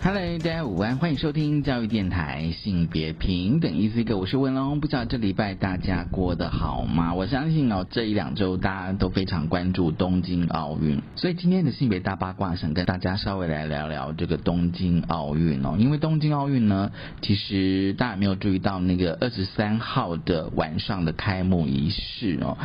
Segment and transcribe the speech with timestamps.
[0.00, 4.78] Hello，大家午安，欢迎收听教育电台性别平等 Easy Go，我是文龙。
[4.78, 7.14] 不知道这礼拜大家过得好吗？
[7.14, 15.74] 我相信哦，这一两周大家都非常关注东京奥运，所以今天的性别大八卦想跟大家稍微来聊聊这个东京奥运哦。
[15.76, 22.56] 因为东京奥运呢，其实大家没有注意到那个二十三号的晚上的开幕仪式哦。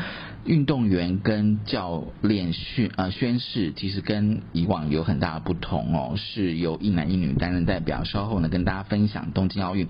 [0.46, 8.04] 运动员跟教练训呃宣誓，其实跟以往有很大的不同哦，是由一男一女担任代表。
[8.04, 9.88] 稍后呢，跟大家分享东京奥运。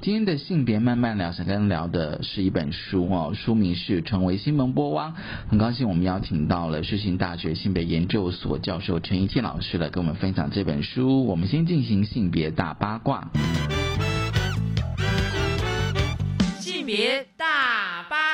[0.00, 5.12] 今天的性别慢慢聊，想跟聊的是一本书哦，书名是《成为新闻波汪》。
[5.48, 11.24] 很高兴我们邀请到了世新大学性别研究所教授陈怡倩老师来跟我们分享这本书。
[11.26, 13.30] 我们先进行性别大八卦。
[16.58, 18.31] 性别大八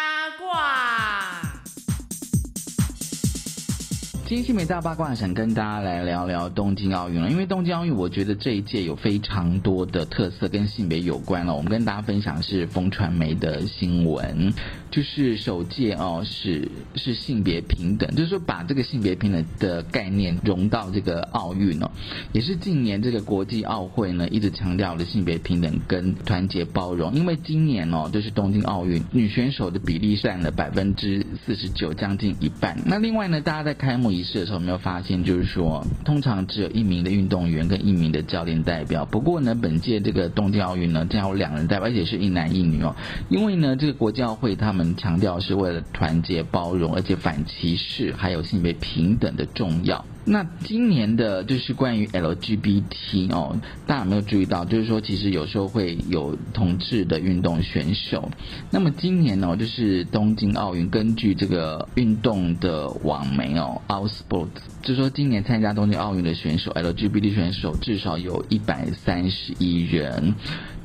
[4.28, 11.54] 今天新闻大八卦想跟大家来聊聊东京奥运了，因为东京奥运我觉得这一届有非常多的特色跟性别有关了。
[11.54, 14.52] 我们跟大家分享是风传媒的新闻，
[14.90, 21.90] 就是首届哦是是性别平等，就是说把这个性别平等的概念融到这个奥运哦，
[22.32, 27.12] 也是近年这个国际奥会呢一直强调的性别平等跟团结包容。
[27.14, 32.76] 因为今年哦就是东京奥运女选手的比例占了百分之四十九，将近一半。
[32.84, 39.04] 那另外呢，大家在开幕仪式的时候有没有发现，就是说，通常只有一名的运动员跟一名的教练代表。
[39.04, 42.94] 不过呢，本届这个东京奥运呢，将有两人代表，而且是一男一女哦。
[43.30, 50.04] 因为呢，这个国际奥会他们们强调是为了团结包容，而且反歧视，还有性别平等的重要。
[50.24, 54.62] 那今年的就是关于 LGBT 哦，大家有没有注意到？
[54.64, 58.30] 就是说，其实有时候会有同志的运动选手。
[58.70, 64.48] 那么今年呢，就是东京奥运，根据这个运动的网媒哦，Out Sports，
[64.82, 70.34] 就说今年参加东京奥运的选手 LGBT 选手至少有一百三十一人。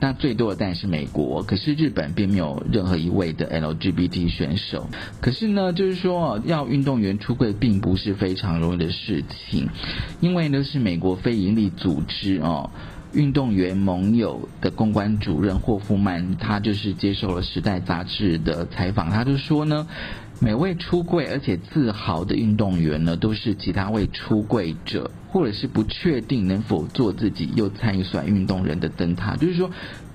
[0.03, 4.89] 那最多的当然是美国，可是日本并没有任何一位的 LGBT 选手。
[5.21, 9.69] 可是呢，就是说要运动员出柜并不是非常容易的事情，
[10.19, 12.69] 因为呢是美国非营利组织哦，
[13.13, 19.87] 运动员盟友的公关主任霍夫曼，他就是接受了《时代》杂志的采访，他就说呢，
[20.43, 25.09] 每位出柜而且自豪的运动员呢，都是其他位出柜者。
[25.31, 29.71] 或者是不确定能否做自己又参与算运动人的灯塔，就是说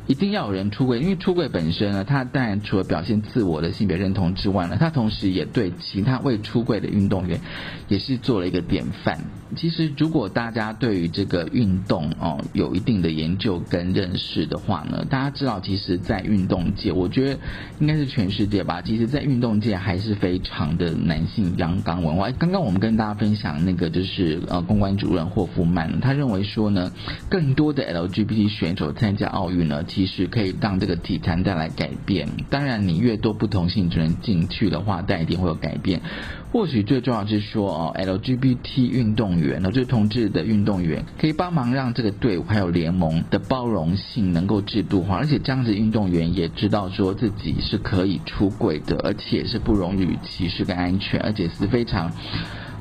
[0.06, 7.41] 一定要有人出柜，因为出柜本身呢，他当然除了表现自我的性别认同之外呢，他同时也对其他未出柜的运动员
[7.89, 9.19] 也是做了一个典范。
[9.56, 17.38] 其实如果大家对于这个运动哦有一定的研究跟认识的话呢，大家知道其实，在运动界，我觉得
[17.81, 22.31] 应该是全世界吧，其实在运动界还是非常的男性阳刚文化。
[22.38, 25.09] 刚刚我们跟大家分享那个就是呃公关主。
[25.09, 26.92] 任霍夫曼他认为说呢，
[27.30, 32.28] 更多的 LGBT 选手参加奥运呢，其实可以让这个体坛带来改变。
[32.50, 36.03] 当然，你越多不同性质人进去的话，但一定会有改变。
[36.50, 52.10] 或许最重要是说哦，LGBT 运动员呢，就是同志的运动员，可以帮忙让这个队伍还有联盟的包容性能够制度化，而且这样子运动员也知道说自己是可以出轨的，而且是不容于歧视跟安全，而且是非常。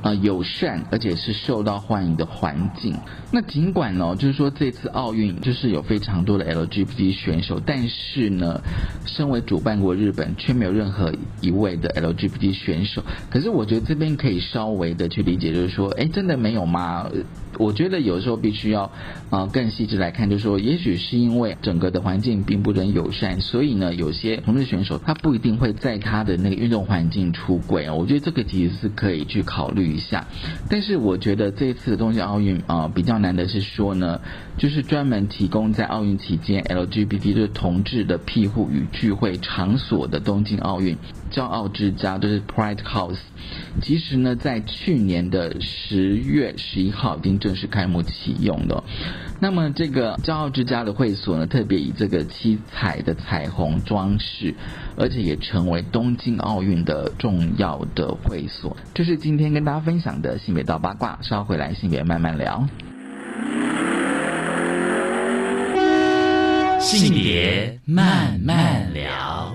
[0.03, 2.95] 呃，友善而且是受到欢迎的环境。
[3.31, 8.61] 那尽管呢，就是说这次奥运就是有非常多的 LGBT 选手，但是呢，
[9.05, 11.11] 身为主办国日本却没有任何
[11.41, 13.03] 一位的 LGBT 选手。
[13.29, 17.09] 可是我觉得这边可以稍微的去理解，就是说，哎，真的没有吗？
[17.57, 18.91] 我觉得有时候必须要
[19.31, 27.93] 啊更细致来看，就是说，也许是因为整个的环境并不很友善，所以呢，有些同志选手他不一定会在他的那个运动环境出轨啊。
[27.95, 29.87] 我觉得这个其实是可以去考虑。
[29.87, 30.27] 一下，
[30.69, 34.19] 但是我觉得这次东京奥运啊比较难的是说呢，
[34.57, 40.97] 就是专门提供在奥运期间 LGBT 就是同志的庇护与聚会场所的东京奥运
[41.31, 43.19] 骄傲之家，就是 Pride House。
[43.81, 48.83] 其实呢，在去年的十月十一号已经正式开幕启用了。
[49.39, 54.53] 那么这个骄傲之家的会所呢，特别以这个七彩的彩虹装饰，
[54.97, 58.75] 而且也成为东京奥运的重要的会所。
[58.93, 62.67] 这是今天跟大家分享的性别道八卦，稍回来性别慢慢聊。
[66.79, 69.53] 性别慢慢聊。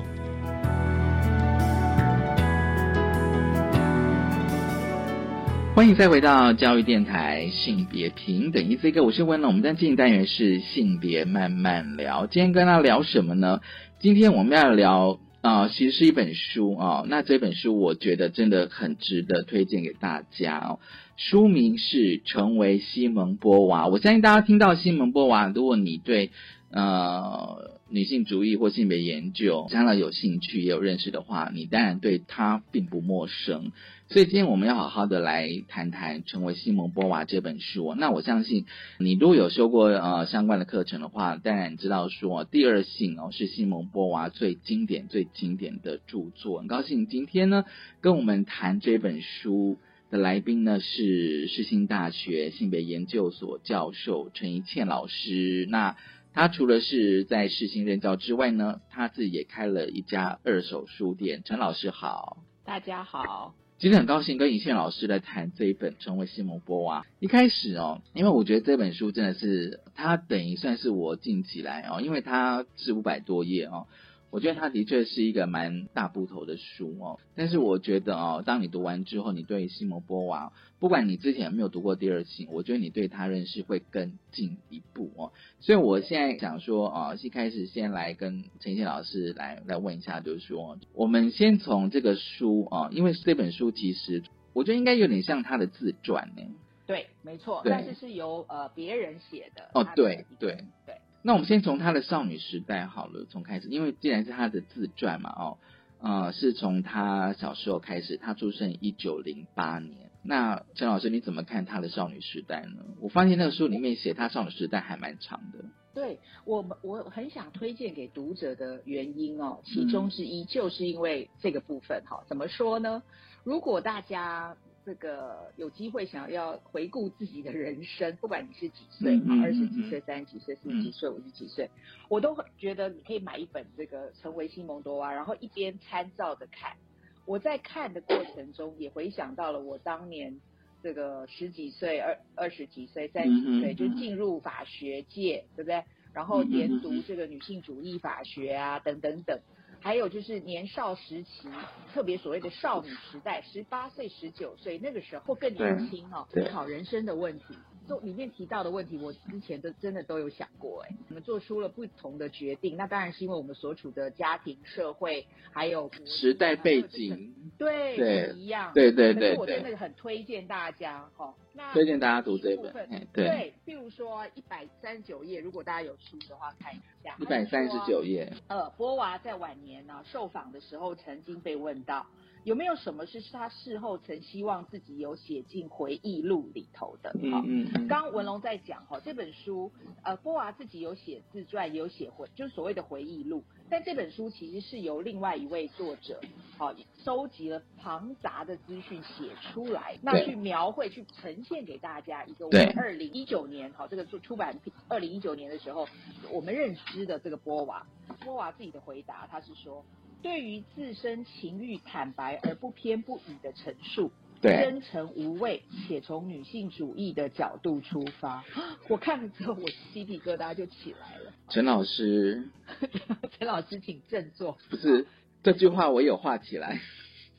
[5.74, 9.48] 欢迎再回到教育电台性别平等一 C 哥，我是温龙。
[9.48, 12.26] 我们在进单元是性别慢慢聊。
[12.26, 13.60] 今天跟大家聊什么呢？
[13.98, 20.78] 今天我们要聊啊、其实是一本书啊、那这本书我觉得真的很值得推荐给大家哦。
[21.16, 23.86] 书名是《成为西蒙波娃》。
[23.90, 26.30] 我相信大家听到西蒙波娃，如果你对
[26.70, 33.72] 呃女性主义或性别研究将来有兴趣也有认识的话，你当然对她并不陌生。
[34.12, 37.94] 所以今天我们要好好的来谈谈《成为西蒙波娃》这本书。
[37.94, 38.66] 那我相信
[38.98, 46.58] 你如果有修过呃相关的课程的话，当然知道说《第二性》哦是西蒙波娃最经典、最经典的著作。
[46.58, 47.64] 很高兴今天呢
[48.02, 49.78] 跟我们谈这本书
[50.10, 55.66] 的来宾呢是世新大学性别研究所教授陈怡倩老师。
[55.70, 55.96] 那
[56.34, 61.40] 他除了是在世新任教之外呢，他自己也开了一家二手书店。
[61.46, 62.36] 陈老师好。
[62.64, 67.00] 大家好，今天很高兴跟尹倩老师来谈这一本《成为西蒙波娃》。
[67.18, 73.88] 一开始哦，因为我觉得这本书真的是，它等于算是我近期来哦，因为它是五百多页哦，
[74.32, 77.20] 我觉得它的确是一个蛮大部头的书哦。
[77.36, 85.32] 但是我觉得哦，当你读完之后，你对西摩波娃，不管你之前有没有读过第二性，我觉得你对他认识会更进一步哦。
[85.60, 94.22] 所以我现在想说啊，一开始先来跟陈宪老师来来问一下，就是说，我们先从这个书啊，因为这本书其实
[94.54, 96.42] 我觉得应该有点像他的自传呢。
[96.84, 99.70] 对，没错，但是是由呃别人写的。
[99.72, 105.58] 哦对对对，那我们先从他的少女时代好了，从开始，因为既然是他的自传嘛，哦，
[106.00, 110.10] 呃，是从他小时候开始，他出生一九零八年。
[110.24, 112.82] 那陈老师，你怎么看他的少女时代呢？
[113.00, 115.64] 我发现那个书里面写他少女时代还蛮长的。
[115.94, 123.02] 对我们我很想推荐给读者的原因哦，嗯其中之一就是因为这个部分哈、怎么说呢？
[123.44, 131.70] 如果大家这个有机会想要回顾自己的人生，不管你是几岁二十嗯几岁、三十几岁、四十几岁、五十几岁，
[132.08, 136.76] 我都很觉得你可以买一本这个《成为西蒙多娃》，然后一边参照着看。
[137.24, 140.40] 我在看的过程中，也回想到了我当年
[140.82, 145.84] 这个十几岁、二二十几岁、三十几岁，就进入法学界，对不对？
[146.12, 149.40] 然后研读这个女性主义法学啊，等等等。
[149.82, 151.48] 还有就是年少时期，
[151.92, 157.58] 特别所谓的少女时代，十八岁、十九岁那个时候或更年轻哦，思考人生的问题。
[157.88, 171.34] 就里面提到的问题，我之前都真的都有想过，哎，我们做出了不同的决定，那当然是因为我们所处的家庭、社会还有时代背景，对对不一样，对对可是我对对真的很推荐大家哈。
[171.54, 172.72] 那推荐大家读这本
[173.12, 177.14] 对对，譬如说一百三十九页，如果大家有书的话看一下。
[177.18, 178.12] 一百三十九页。
[178.12, 178.32] 页。
[178.48, 182.06] 呃，波娃在晚年呢、受访的时候，曾经被问到
[182.44, 187.10] 有没有什么是他事后曾希望自己有写进回忆录里头的。
[187.30, 189.70] 好嗯嗯嗯，刚刚文龙在讲哈，这本书，
[190.02, 193.44] 呃，波娃自己有写自传，也有写回，就是所谓的回忆录。
[193.70, 196.20] 但这本书其实是由另外一位作者，
[196.58, 196.74] 好、
[197.04, 205.88] 收集了庞杂的资讯写出来，那去描绘、去呈现给大家一个我二零一九年，好、这个出出版品，二零一九年的时候，
[206.30, 207.86] 我们认知的这个波娃，
[208.24, 209.82] 波娃自己的回答，他是说，
[210.22, 214.10] 对于自身情欲坦白而不偏不倚的陈述，
[214.40, 218.44] 对，真诚无畏，且从女性主义的角度出发。
[218.88, 221.32] 我看了之后，我鸡皮疙瘩就起来了。
[221.48, 222.48] 陈老师
[223.38, 224.56] 陈老师，请振作。
[224.70, 225.06] 不是
[225.42, 226.80] 这句话，我有画起来。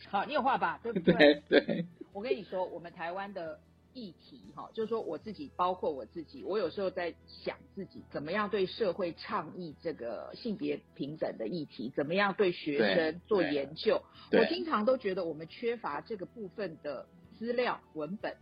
[0.10, 0.80] 好，你有画吧？
[0.84, 1.42] 对不对？
[1.48, 3.60] 对对，我跟你说，我们台湾的
[3.94, 14.02] 议题，哈，就是说我自己，包括我自己，我有时候在想自己怎么样对社会倡议这个性别平等的议题，怎么样对学生做研究。
[14.32, 17.08] 我经常都觉得我们缺乏这个部分的
[17.38, 18.36] 资料文本。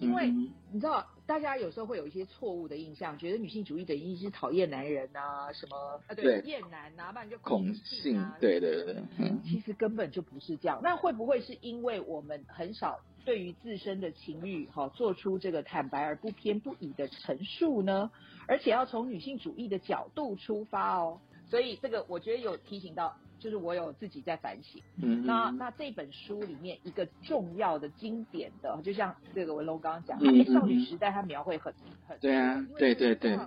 [0.00, 5.76] 因为嗯你知道，大家有时候会有一些错误的印象，觉得女性主义等于是讨厌男人呐、什么
[6.08, 10.80] 啊，对，对厌男呐、不然就恐性性啊，，对对对，嗯其实根本就不是这样。
[10.82, 18.10] 那会不会是因为我们很少对于自身的情欲哈、做出这个坦白而不偏不倚的陈述呢？
[18.46, 21.18] 而且要从女性主义的角度出发哦。
[21.46, 24.82] 所以这个我觉得有提醒到，就是我有自己在反省。
[25.02, 31.72] 嗯，那那这本书里面一个重要的经典的，就像这个文龙刚刚讲，嗯哎、少女嗯时代它描绘很
[32.08, 33.38] 很对啊对对对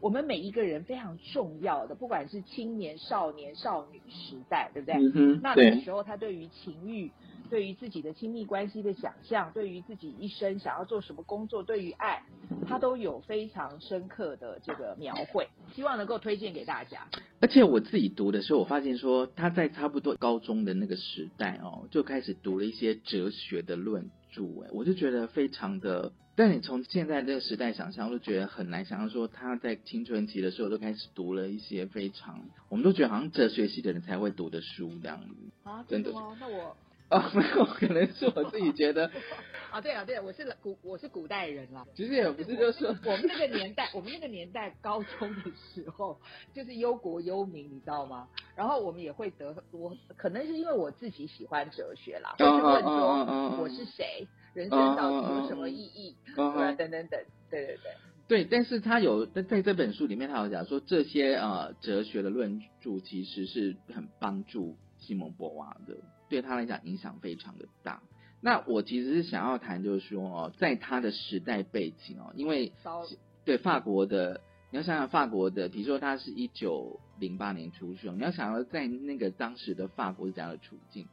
[0.00, 4.94] 我们每一个人非常重要的，不管是青年、少年、少女时代，对不对？
[4.94, 7.10] 嗯哼，那那时候他对于情欲
[7.48, 12.22] 对于自己的亲密关系的想象，对于自己一生想要做什么工作，对于爱，
[12.66, 17.06] 他都有非常深刻的这个描绘，希望能够推荐给大家。
[17.40, 26.12] 而且我自己读的时候，我发现说他在差不多高中的那个时代哦，就开始读了一些哲学的论著，哎，我就觉得非常的。
[26.36, 35.34] 但你从现在这个时代想象，我就觉得很难想象说他在青春期的时候都开始读了一些非常，我们都觉得好像哲学系的人才会读的书这样子。
[35.64, 36.36] 啊，真的吗？
[36.40, 36.76] 那我。
[37.10, 39.10] 哦， 没有，可能是我自己觉得。
[39.70, 41.86] 啊，对啊，对，我是古，我是古代人啦。
[41.94, 46.18] 其实也不是，就是我们那个年代，我们那个年代高中的时候，
[46.54, 48.28] 就是忧国忧民，你知道吗？
[48.56, 57.08] 然后我们也会得，我可能是因为我自己喜欢哲学啦，就是问说我是谁，人生到底有什么意义，等等等，
[57.50, 57.92] 对对对。
[58.26, 65.94] 对，但是他有在在这本书里面，他有讲说这些呃哲学的论著其实是很帮助西蒙博娃的。
[66.28, 68.02] 对他来讲影响非常的大。
[68.40, 72.72] 那我其实是想要谈，就是说哦，在他的时代背景哦，因为
[73.44, 81.08] 对法国的，你要想想法国的，比如说他是一九零八年出生，你要想要在那个当时的法国是怎样的处境。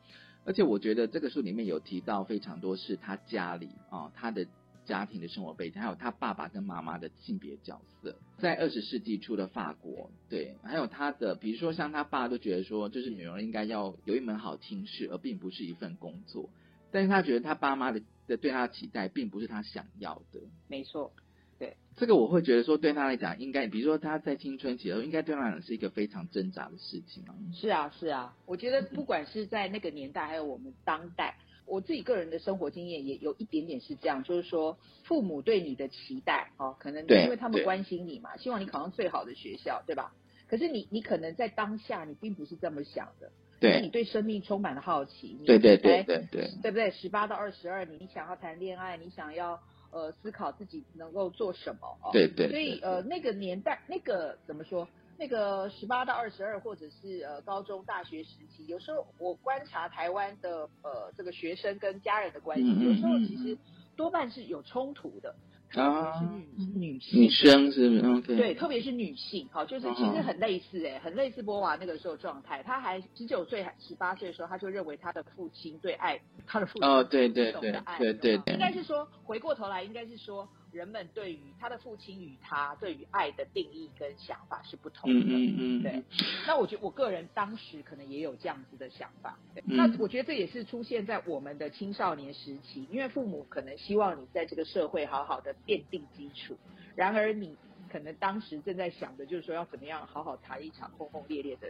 [0.45, 4.45] 而且我觉得这个书里面有提到非常多是他家里啊，他的。
[4.85, 16.49] 家庭的生活背景，还有他爸爸跟妈妈的性别角色，在二十世纪初的法国，对，还有他的，比如说像他爸都觉得说，就是女儿应该要有一门好听事，而并不是一份工作。
[16.91, 20.39] 但是他觉得他爸妈的的对他的期待，并不是他想要的。
[20.69, 21.11] 没错，
[21.59, 27.35] 对，这个我会觉得说，对他来讲，应该，比如说他在青春期的时候，应该对他来讲是一个非常挣扎的事情啊。
[27.53, 31.37] 是啊，是啊，我觉得不管是在那个年代，还有我们当代。
[31.65, 40.13] 我自己个人的生活经验也有一点点是这样，就是说父母对你的期待，哦，可能因为他们关心你嘛，希望你考上最好的学校，对吧？
[40.48, 46.91] 可是你你可能在当下你并不是这么想的，对，你对生命充满了好奇，对对对对对，对不对？
[46.91, 49.60] 十八到二十二，你你想要谈恋爱，你想要
[49.91, 54.88] 呃思考自己能够做什么，哦，对对，所以呃那个年代那个怎么说？
[55.17, 63.57] 那个十八到二十二，或者是呃高中、大学时期，有时候我观察台湾的呃这个学生跟家人的关系，有时候其实
[63.95, 65.36] 多半是有冲突的。
[65.74, 66.22] 啊，
[66.57, 68.36] 女女性女生是不是？
[68.38, 72.63] 对，特别是女性，好，就是其实很类似哎，很类似波娃那个时候状态。
[72.63, 76.17] 她还十九岁、还十八岁的时候，她就认为她的父亲对爱
[76.48, 80.48] 她的父亲哦，对对对对对，应该是说回过头来，应该是说。
[80.75, 86.03] 人们对于他的父亲与他对于爱的定义跟想法是不同的，嗯嗯嗯，对。
[86.46, 96.58] 那我觉得我个人当时可能也有这样子的想法，对那我觉得这也是出现在我们的青少年时期，因为父母可能希望你在这个社会好好的奠定基础，
[96.96, 97.55] 然而你。
[97.91, 101.67] 可能当时正在想的就是说要怎么样好好谈一场轰轰烈烈的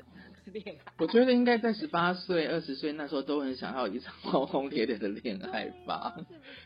[0.51, 0.93] 恋爱。
[0.98, 6.15] 我觉得应该在十八岁、二十岁那时候都很想要一场轰轰烈烈的恋爱吧，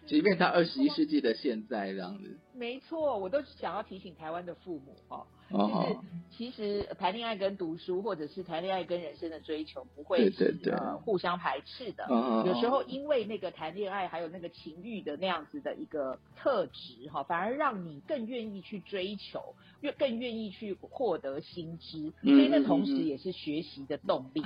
[0.08, 2.38] 即便他二十一世纪的现在这样子。
[2.60, 5.26] 没错，我都想要提醒台湾的父母哦。
[5.50, 5.98] 就是
[6.30, 12.06] 其实谈恋爱跟读书，或者是谈恋爱跟人生的追求，不会是呃互相排斥的。
[12.46, 24.44] 有时候因为那个谈恋爱还有那个情欲的那样子的一个特质哈，反而让你更愿意去追求，越更愿意去获得新知，所以那同时也是学习的动力。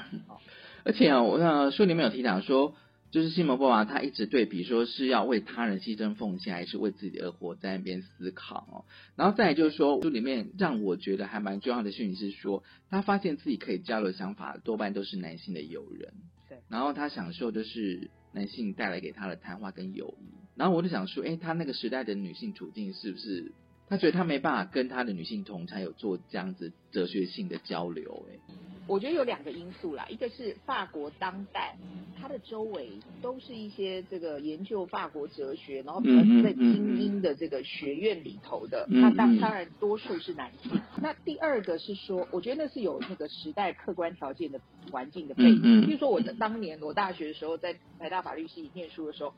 [0.86, 2.75] 而且啊，我看书里面有提到说。
[3.13, 8.86] 就是西蒙波娃，他一直对比说是要为他人牺牲奉献，还是为自己而活，在那边思考哦。
[9.15, 16.12] 然后再来就是说，书里面让我觉得还蛮重要的讯息是说，他发现自己可以交流想法，多半都是男性的友人。
[16.50, 16.58] 对。
[16.70, 20.34] 然后他享受的是男性带来给他的谈话跟友谊。
[20.55, 23.51] 然后我就想说，哎，他那个时代的女性处境是不是？
[23.89, 28.39] 他觉得他没办法跟他的女性同才有做这样子哲学性的交流，哎。
[28.86, 31.78] 我觉得有两个因素啦，一个是法国当代，
[32.20, 32.90] 它的周围
[33.22, 40.82] 都是一些这个研究法国哲学，然后比较在精英的这个学院里头的，那当当然多数是男性。
[41.02, 44.60] 那第二个是说，我觉得那是有那个时代客观条件的
[44.92, 49.34] 环境的背景，比如说我的当年我大学的时候在台大法律系念书的时候。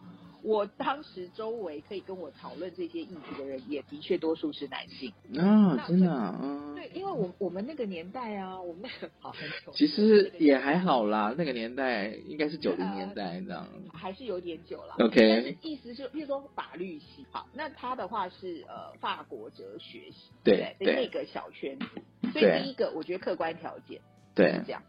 [0.45, 5.11] 我当时周围可以跟我讨论这些议题的人，也的确多数是男性。
[5.39, 14.95] 啊，真的啊，对，因为我我们那个年代啊，我们那个好很久，其实也还好啦，那个年代应该是九零年代这样，还是有点久了。
[14.99, 21.85] OK，但是意思是，比如说法律系，好，那他的话是呃法国哲学系，对对，那个小圈子，
[22.31, 23.99] 所以第一个我觉得客观条件
[24.35, 24.61] 对。
[24.65, 24.81] 这样。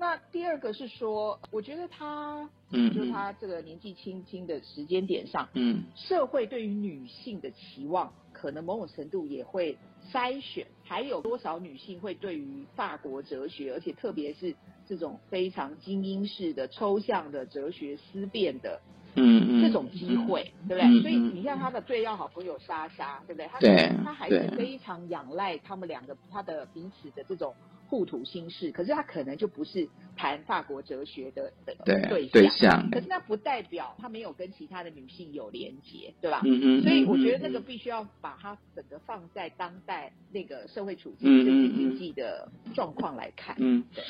[0.00, 5.84] 那第二个是说，我觉得他，嗯就是他这个年纪轻轻的时间点上，嗯。
[5.94, 9.76] 社会对于女性的期望，可能某种程度也会
[10.10, 14.56] 筛选，还有多少女性会对于法国哲学，而且特别是
[14.88, 18.80] 这种非常精英式的抽象的哲学思辨的
[19.16, 20.82] 嗯嗯，这种机会，对不对？
[20.82, 23.46] 嗯所以你像他的最要好朋友莎莎，对不对？
[23.48, 27.54] 他对他还是非常仰赖他们两个他的彼此的这种
[27.90, 32.88] 互吐心事，可是他可能就不是谈法国哲学的的对对对象。
[32.88, 36.40] 可是那不代表他没有跟其他的女性有连结，对吧？
[36.44, 43.56] 嗯嗯，所以我觉得那嗯个必须要把它整个放在当代那个社会处境、嗯政治嗯嗯经济的状况来看。
[43.58, 44.04] 嗯对，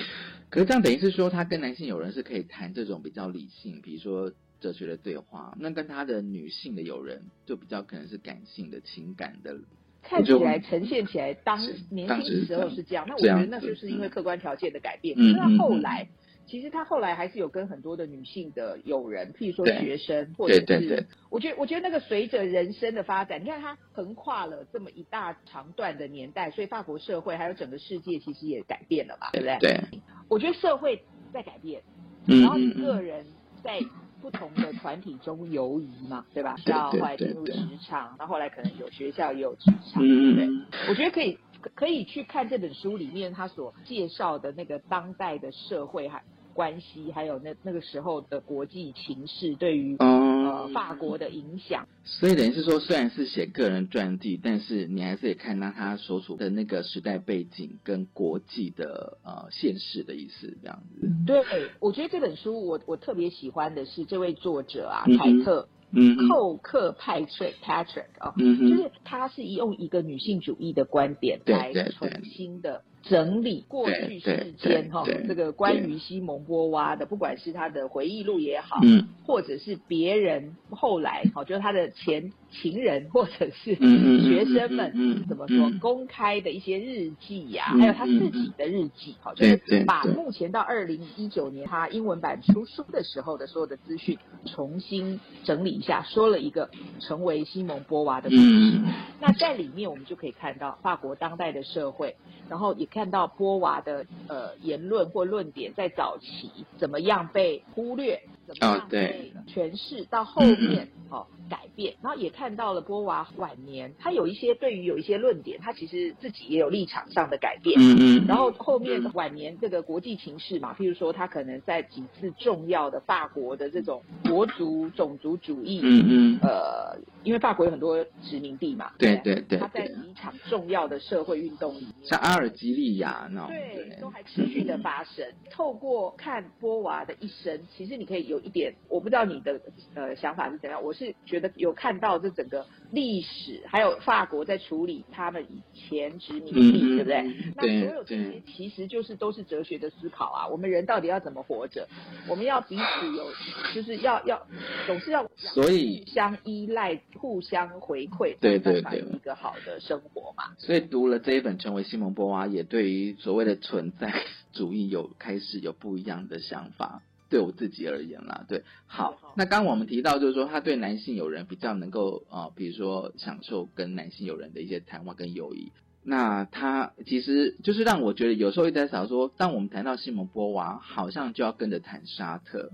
[0.51, 9.57] 可是这样等于是说，他跟男性友人是可以谈这种比较理性，比如说哲学的对话，那跟他的女性的友人就比较可能是感性的、情感的。
[10.03, 11.59] 看起来呈现起来当
[11.91, 15.17] 年轻时候是这样，那我觉得那子就是因为客观条件的改变。
[15.17, 16.09] 嗯可是他嗯嗯后来，
[16.47, 29.59] 其实他后来还是有跟很多的女性的友人，譬如说对学生，或者是对对对我觉得我觉得那个随着人生的发展，你看他横跨了这么一大长段的年代，所以法国社会还有整个世界其实也改变了吧，对不对？
[29.61, 29.81] 对，
[30.29, 31.03] 我觉得社会
[31.33, 31.83] 在改变，
[32.27, 33.25] 嗯然后你个人
[33.63, 33.81] 在
[34.21, 36.55] 不同的团体中游移嘛，对吧？
[36.65, 40.49] 对对到后来进入职场，然后后来可能有学校也有职场，对。
[40.89, 41.39] 我觉得可以
[41.75, 51.87] 可以去看这本书里面他所介绍的那个当代的社会还关系，还有那那个时候的国际情势对于、呃哦，法国的影响。
[52.05, 61.09] 所以等于是说，虽然是写个人传记，但是你还是得看到他所处的那个时代背景跟国际的呃现实的意思，这样子。
[61.27, 61.43] 对，
[61.81, 66.29] 我觉得这本书我我特别喜欢的是这位作者啊，嗯凯特嗯哼。
[66.29, 68.71] 寇克派翠 Patrick 啊、嗯哼。
[68.71, 79.09] 就是他是用一个女性主义的观点来重新的整理过去对世间哈这个关于西蒙波娃的，不管是他的回忆录也好，嗯。
[79.27, 98.43] 或者是别人后来好，就是他的前情人或者是学生们怎么说嗯公开的一些日记呀、嗯还有他自己的日记，好，就是把目前到二零一九年他英文版出书的时候的所有的资讯重新整理一下，说了一个成为西蒙波娃的故事。
[98.43, 98.93] 嗯
[99.23, 102.17] 那在里面我们就可以看到法国当代的社会，
[102.49, 117.79] 然后也看到波娃的呃言论或论点在早期怎么样被忽略，怎么样被诠释，到后面哦改变，然后也看到了波娃晚年他有一些对于有一些论点，他其实自己也有立场上的改变。
[117.79, 135.27] 嗯嗯，然后后面晚年这个国际情势嘛，譬如说他可能在几次重要的法国的这种国族种族主义，嗯嗯呃，因为法国有很多殖民地嘛，对对对他在对几场重要的社会运动里面，像阿尔及利亚那种，对，都还持续的发生。
[135.51, 139.61] 透过看波娃的一生，其实你可以有一点，我不知道你的
[139.95, 140.81] 呃想法是怎样。
[140.83, 147.17] 我是觉得有看到这整个历史，还有法国在处理他们以前殖民嗯地，嗯对不对？
[147.23, 150.47] 嗯那所有这些其实就是都是哲学的思考啊。
[150.47, 151.89] 我们人到底要怎么活着？
[152.29, 153.33] 我们要彼此有，
[153.75, 154.47] 就是要要
[154.87, 160.55] 总是要所以互相依赖、互相回馈，对对对有一个好的生活嘛。
[160.59, 164.13] 所以读了这一本《成为西蒙波娃》，也对于所谓的存在
[164.53, 167.03] 主义有开始有不一样的想法。
[167.31, 175.71] 对我自己而言啦，对，好好，那刚刚我们提到就是说，他对男性友人比较能够啊、呃比如说享受跟男性友人的一些谈话跟友谊。
[176.03, 182.73] 那他其实就是让我觉得有时候一直在想说，当我们谈到西蒙波娃，好像就要跟着谈沙特，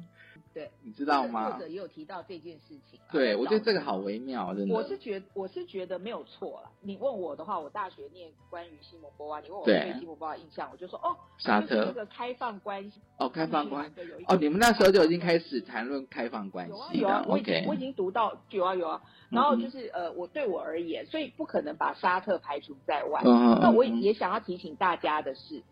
[0.56, 1.58] 对，你知道吗作？
[1.60, 3.12] 者也有提到这件事情啊。
[3.12, 4.74] 对，我觉得早这个好微妙，真的。
[4.74, 6.70] 我是觉我是觉得没有错了。
[6.80, 19.02] 你问我的话，我大学念关于西蒙波娃，你问我对对西蒙波娃印象，我就说哦，沙特就是那个开放关系哦，开放关系哦，你们那时候就已经开始谈论开放关系了有啊有啊，我已经我已经读到有啊有啊。
[19.28, 23.20] 然后嗯就是呃，我对我而言，所以不可能把沙特排除在外。
[23.26, 25.62] 嗯那我也想要提醒大家的是，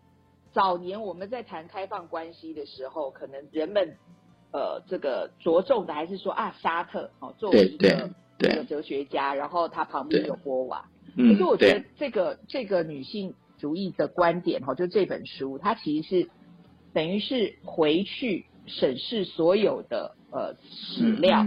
[0.53, 3.97] 早年我们在谈开放关系的时候，可能人们
[4.55, 8.49] 呃这个着重的还是说啊沙特哦作为一个对。
[8.49, 10.79] 这个哲学家，然后他旁边有波娃。
[11.15, 16.29] 可嗯是我觉得这个这个女性主义的观点哈，就这本书，它其实是
[16.93, 21.45] 等于是回去审视所有的呃史料、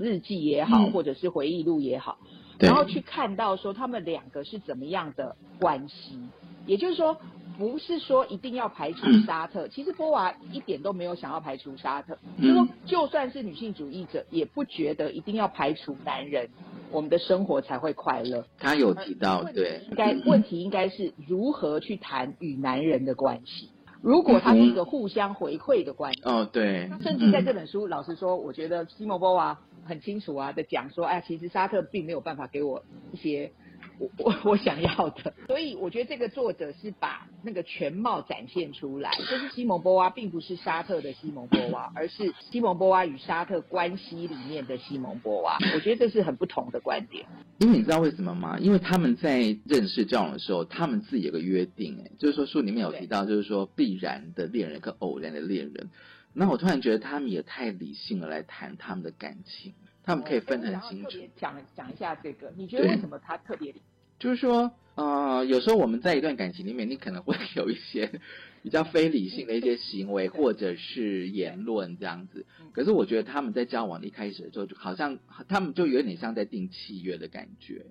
[0.00, 0.92] 日记也好，嗯。
[0.92, 2.18] 或者是回忆录也好，
[2.60, 6.20] 然后去看到说他们两个是怎么样的关系。
[6.66, 7.16] 也就是说，
[7.58, 12.42] 不是说一定要排除沙特，其实波娃一点都没有想要排除沙特，嗯。
[12.42, 16.48] 就是说就算是女性主义者，也不觉得一定要排除男人，
[16.92, 18.44] 我们的生活才会快乐。
[18.58, 20.22] 他有提到，对，应该嗯。
[20.24, 23.70] 问题应该是如何去谈与男人的关系。
[24.00, 33.50] 如果它是一个互相回馈的关系，哦，对，甚至在这本书，老实说，我觉得西蒙波娃很清楚啊的讲说，哎，其实沙特并没有办法给我一些
[33.98, 47.26] 我我我想要的， 所以我觉得这个作者是把那个全貌展现出来，就是西蒙波娃并不是沙特的西蒙波娃，而是西蒙波娃与沙特关系里面的西蒙波娃，我觉得这是很不同的观点。
[47.58, 48.58] 因为你知道为什么吗？
[48.58, 55.90] 因为他们在认识交往的时候，他们自己有个约定，哎，就是说书里面有提到，就是说必然的恋人跟偶然的恋人。
[56.34, 61.10] 那我突然觉得他们也太理性了来谈他们的感情，他们可以分得很清楚。
[61.36, 63.82] 讲讲一下这个，你觉得为什么他特别理？
[64.18, 68.20] 就是说，呃，有时候我们在一段感情里面，你可能会 有一些
[68.62, 72.44] 比较非理性的一些行为或者是言论这样子。
[72.72, 77.86] 可是我觉得他们在交往一开始的时候，就好像他们就有点像在订契约的感觉。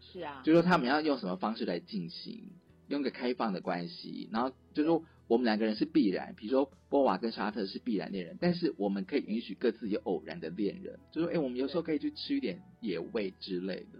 [0.00, 2.50] 是啊，就是说他们要用什么方式来进行，
[2.88, 13.98] 用个开放的关系，然后就是说我们两个人是必然，比如说波瓦跟沙特是必然恋人，但是我们可以允许各自有偶然的恋人，就说哎，我们有时候可以去吃一点野味之类的。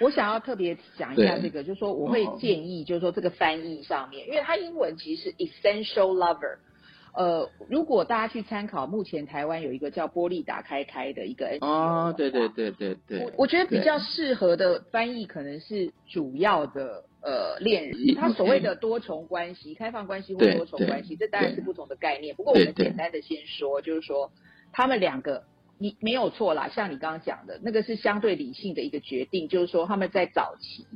[0.00, 6.56] 我想要特别讲一下这个，就是说我会建议，就是说这个翻译上面，因为它英文其实是 essential lover。
[7.12, 22.34] 呃，如果大家去参考目前台湾有一个叫玻璃打开开的一个 N 哦，对对对对对，我我觉得比较适合的翻译可能是主要的呃恋人，他所谓的多重关系、开放关系或多重关系，这当然是不同的概念。
[22.36, 24.30] 不过我们简单的先说，就是说
[24.72, 25.44] 他们两个。
[25.82, 30.86] 你没有错啦，像你刚刚讲的那个是相对理性的一个决定，就是说他们在早期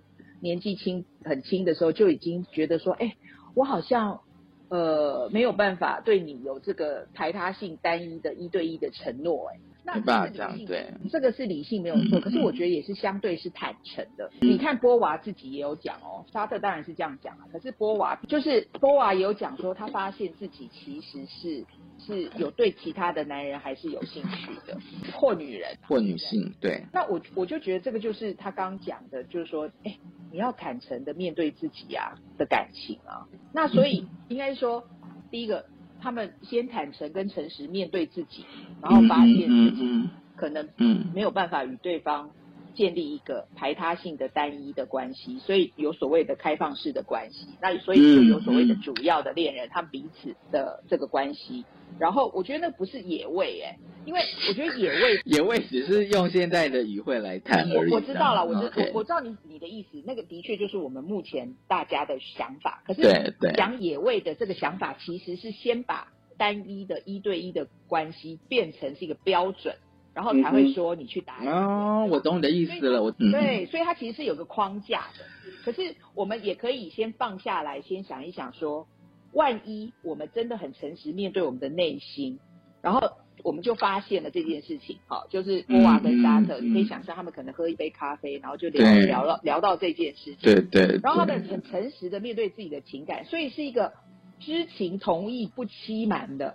[0.41, 3.17] 年纪轻很轻的时候就已经觉得说，哎，
[3.55, 4.21] 我好像
[4.69, 9.59] 呃没有办法对你有这个排他性单一的一对一的承诺，哎。
[9.85, 14.31] 那这样对，这个是理性没有错，可是我觉得也是相对是坦诚的。
[14.41, 21.67] 你看波娃自己也有讲哦，沙特当然是这样讲啊，可是波娃就是波娃也有讲说，他发现自己其实是
[21.99, 24.79] 是有对其他的男人还是有兴趣的，
[25.13, 26.55] 或女人或女性。
[26.61, 26.85] 对。
[26.93, 29.99] 那我我就觉得这个就是他刚讲的，就是说，哎，
[30.33, 33.29] 你要坦诚的面对自己啊的感情啊。
[33.53, 34.85] 那所以 应该说，
[35.31, 35.67] 第一个。
[36.05, 38.45] 他们先坦诚跟诚实面对自己，
[38.83, 40.05] 然后发现自己
[40.37, 40.69] 可能
[41.15, 42.29] 没有办法与对方
[42.75, 47.47] 建立一个排他性的单一的关系，所以有所谓的开放式的关系。
[47.63, 51.65] 那所以就有所谓的主要的恋人，他们彼此的这个关系。
[51.99, 57.93] 然后我觉得那不是野味哎，因为我觉得野味 野味只是用现在的语汇来谈而已。
[57.93, 62.83] 我知道了，我知我我知道你你的意思，那个的确就是我们目前大家的想法。
[62.85, 69.77] 可是讲野味的这个想法，其实是先把单一的一对一的关系变成是一个标准，
[70.15, 71.45] 然后才会说你去打。
[71.45, 75.25] 哦，我懂你的意思了，我对，所以它其实是有个框架的。
[75.65, 78.87] 可是我们也可以先放下来，先想一想说。
[79.33, 82.39] 万一我们真的很诚实面对我们的内心，
[82.81, 83.01] 然后
[83.43, 93.95] 我们就发现了这件事情，好，就是波娃跟沙特，你可以想象他们可能喝一杯咖啡，然后就聊聊到聊到这件事情，对对，然后他们很诚实的面对自己的情感，所以是一个
[94.39, 96.55] 知情同意不欺瞒的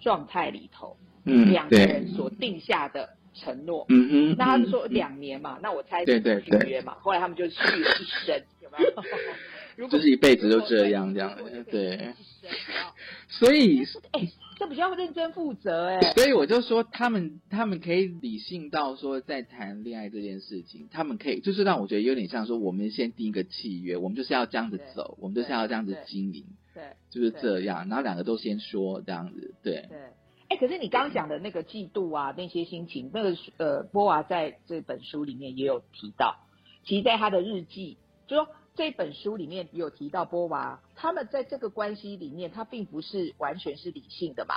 [0.00, 9.88] 状态里头，嗯，两个人所定下的承诺，嗯哼，那他们说两年嘛，那我猜是续约嘛，后来他们就续了一生，有没有？
[9.88, 11.36] 就是一辈子都这样，这样
[11.70, 12.14] 对。
[13.28, 14.26] 所以，哎，
[14.58, 16.00] 这比较认真负责，哎。
[16.14, 27.86] 所以我就说，他们他们可以理性到说，在谈恋爱这件事情，他们可以就是让我觉得有点像说，我们先定一个契约，我们就是要这样子走，我们就是要这样子经营，对，就是这样。
[27.88, 29.84] 然后两个都先说这样子，对。
[29.90, 29.98] 对。
[30.48, 36.36] 哎，可是你刚刚讲的那个嫉妒啊，那些心情，那个呃，波娃在这本书里面也有提到，
[36.84, 38.48] 其实在他的日记就说。
[38.76, 44.54] 这本书里面有提到波娃，他们在这个关系里面，他并不是完全是理性的嘛。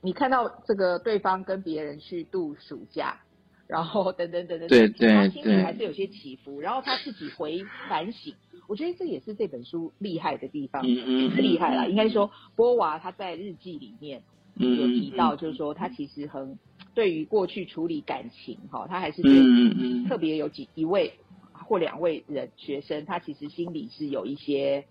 [0.00, 3.20] 你看到这个对方跟别人去度暑假，
[3.66, 8.34] 然后等等等等，对对他心里还是有些起伏，然后他自己回反省。
[8.68, 11.84] 我觉得这也是这本书厉害的地方，厉害啦。
[11.84, 14.22] 应该说波娃他在日记里面
[14.58, 16.58] 有提到，就是说他其实很
[16.94, 19.22] 对于过去处理感情哈，他还是
[20.08, 21.14] 特别有几一位。
[21.68, 24.86] 或两位人学生，他其实心里是有一些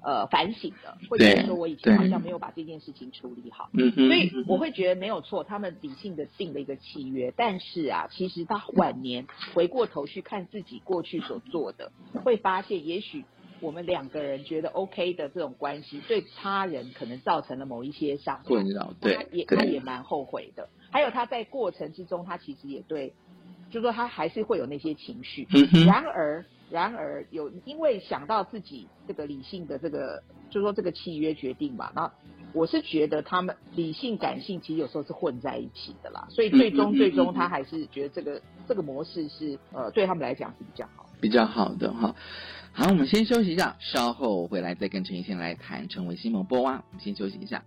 [0.00, 7.34] 呃反省的，或者说我以前好像没有把这件事情处理好，所以我会觉得没有错，他们理性的定了一个契约。
[7.36, 11.90] 但是啊，其实他晚年回过头去看自己过去所做的，
[12.22, 13.24] 会发现也许
[13.60, 20.68] 我们两个人觉得 OK 的这种关系，对他人可能造成了某一些伤困扰，对，也他也蛮后悔的。
[20.90, 23.12] 还有他在过程之中，他其实也对。
[23.70, 25.46] 就说他还是会有那些情绪。
[25.54, 32.12] 嗯，然而，然而有因为想到自己这个理性的这个，就说这个契约决定嘛，那
[32.52, 41.06] 我是觉得他们理性感性其实有时候是混在一起的啦，所以最终最终嗯他还是觉得这个这个模式是呃对他们来讲是比较好。
[41.20, 42.16] 比较好的哈。
[42.72, 46.82] 好，我们先休息一下，稍后回来再跟陈奕迅来谈成为新萌波哇。
[46.90, 47.62] 我们先休息一下。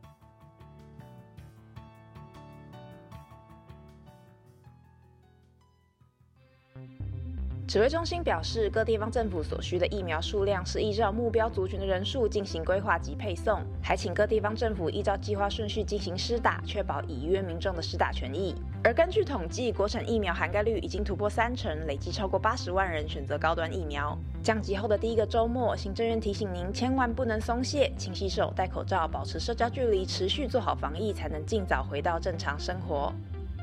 [7.73, 18.53] 指挥中心表示，各地方政府所需的疫苗数量是依照目标族群的人数进行规划及配送，还请各地方政府依照计划顺序进行施打，确保已约民众的施打权益。
[18.83, 24.15] 而根据统计，国产疫苗涵盖率已经突破三成，累计超过八十万人选择高端疫苗。
[24.43, 33.11] 降级后的第一个周末，行政院提醒您千万不能松懈，勤洗手、戴口罩、保持社交距离，持续做好防疫，才能尽早回到正常生活。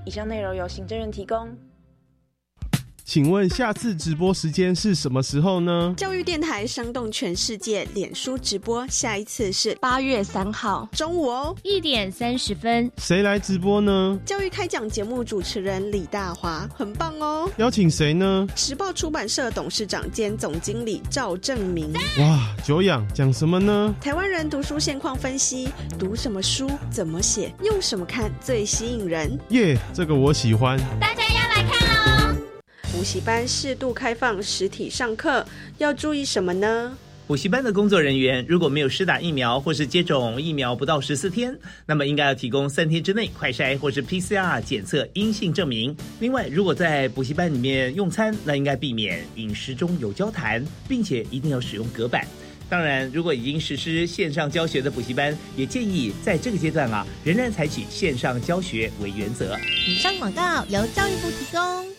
[0.05, 1.57] 以上内容由行政院提供。
[3.11, 5.93] 请问下次直播时间是什么时候呢？
[5.97, 11.53] 教育电台伤动全世界，脸书直播，下一次是八月三号中午哦。
[11.65, 14.17] 一点三十分，谁来直播呢？
[14.25, 17.51] 教育开讲节目主持人李大华，很棒哦。
[17.57, 18.47] 邀请谁呢？
[18.55, 21.93] 时报出版社董事长兼总经理赵正明。
[22.21, 23.93] 哇，久仰讲什么呢？
[24.01, 25.69] 台湾人读书现况分析，
[25.99, 29.37] 读什么书，怎么写，用什么看最吸引人。
[29.49, 30.79] 耶、这个我喜欢。
[33.01, 35.43] 补习班适度开放实体上课，
[35.79, 36.95] 要注意什么呢？
[37.27, 45.97] 补习班的工作人员如果没有施打疫苗或是接种疫苗不到十四天，那么应该要提供三天之内快筛或是 PCR 检测阴性证明。
[46.19, 52.29] 另外，如果在补习班里面用餐，那应该避免饮食中有交谈，并且一定要使用隔板。
[52.69, 59.57] 当然，如果已经实施线上教学的补习班，也建议在这个阶段啊，仍然采取线上教学为原则。
[59.89, 61.99] 以上广告由教育部提供。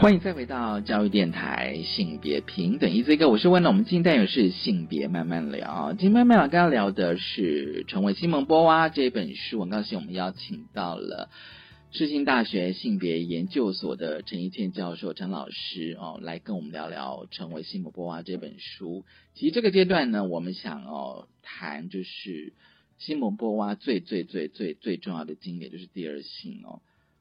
[0.00, 3.68] 欢迎再回到教育电台性别平等一这个，我是温了。
[3.68, 9.60] 我们今天单元是性别慢慢聊，今天慢慢聊，刚刚聊的是《成为西蒙波娃》这本书。
[9.60, 11.28] 很高兴我们邀请到了
[11.92, 19.04] 世新大学性别研究所的陈一倩教授陈老师哦，来跟我们聊聊《成为西蒙波娃》这本书。
[19.34, 22.54] 其实这个阶段呢，我们想哦谈就是
[22.96, 26.80] 西蒙波娃最最最最最重要的经典就是第二性哦。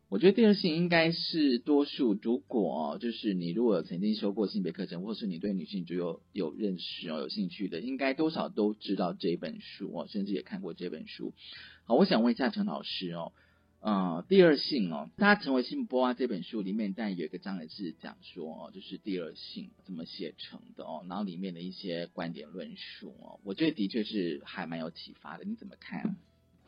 [0.10, 11.36] 我觉得第二性应该是多数，如果、就是你如果曾经修过性别课程，或是你对女性主有有认识哦、有兴趣的，应该多少都知道这本书哦，甚至也看过这本书。
[11.84, 13.34] 好，我想问一下陈老师哦，
[13.82, 26.15] 呃，第二性哦，他成为性波啊这本书里面，但有一个章节是讲说哦，就是第二性怎么写成的哦，然后里面的一些观点论述哦，我觉得的确是还蛮有启发的，你怎么看？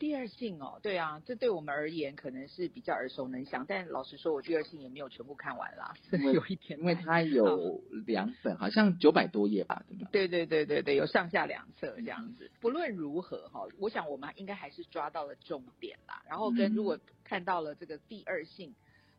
[0.02, 5.94] 第二性哦，对啊，这对我们而言可能是比较耳熟能详，但老实说，我第二性也没有全部看完啦，
[6.34, 10.08] 有一点因为它有两本，好像九百多页吧，对吗？
[10.10, 12.50] 对对对对对，有上下两册这样子。
[12.60, 16.20] 不论如何哈，我想我们应该还是抓到了重点啦。
[16.28, 18.74] 然后跟嗯如果看到了这个第二性，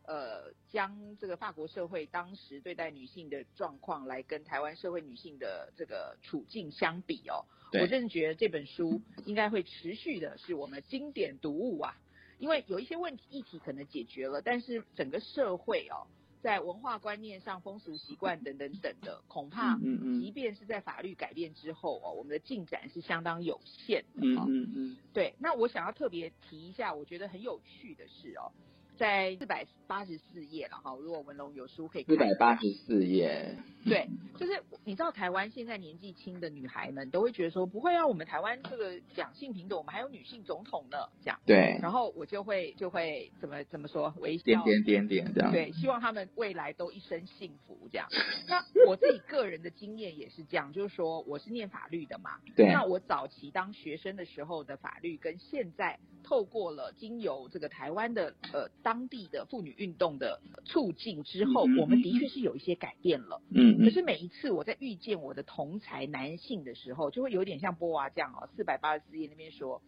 [0.06, 7.44] 呃，将这个法国社会当时对待女性的状况来跟台湾社会女性的这个处境相比哦，
[7.80, 11.96] 我真的觉得这本书应该会持续的是我们经典读物啊。
[12.38, 16.04] 因为有一些问题议题可能解决了，但是整个社会哦，
[16.42, 24.44] 在文化观念上、风俗习惯等等等的，恐怕嗯嗯即便是在法律改变之后哦，我们的进展是相当有限的嗯哦。
[24.48, 28.52] 嗯嗯，对，那我想要特别提一下，我觉得很有趣的是哦，
[28.96, 30.94] 在四百八十四页了哈。
[31.00, 41.38] 如果文龙有书可以四百八十四页，对，就是你知道台湾现在年纪轻的女孩们都会觉得说，不会啊，我们台湾这个讲性平等，我们还有女性总统呢，这样。
[41.44, 41.78] 对。
[41.82, 45.52] 然后我就会就会怎么怎么说微笑，点点点点这样。
[45.52, 48.08] 对，希望他们未来都一生幸福这样。
[48.48, 52.72] 那我自己个人的经验也是这样，就是说我是念法律的嘛，对。
[52.72, 63.40] 那我早期当学生的时候的法律跟现在透过了经由这个台湾的呃当地的妇女运动的促进之后，我们的确是有一些改变了。
[63.50, 63.78] 嗯。
[63.84, 69.80] 可是每一次我在遇见我的同才男性的时候，就会有点像波娃这样哦，四百八十四页那边说，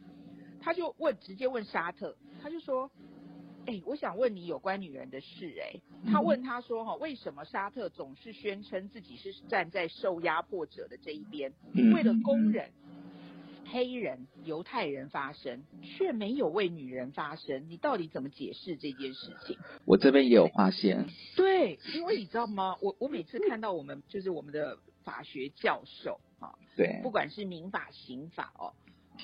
[0.60, 2.90] 他就问直接问沙特，他就说，
[3.64, 5.80] 哎，我想问你有关女人的事，哎，
[6.12, 11.52] 他问他说哈，为什么沙特总是宣称自己是站在受压迫者的这一边，
[11.94, 12.70] 为了工人？
[13.70, 19.58] 黑人、犹太人发声，却没有为女人发声，你到底怎么解释这件事情？
[19.84, 21.06] 我这边也有发现。
[21.36, 22.76] 对，因为你知道吗？
[22.80, 28.74] 我我每次看到我们就是我们的法学教授啊，对，不管是民法、刑法哦，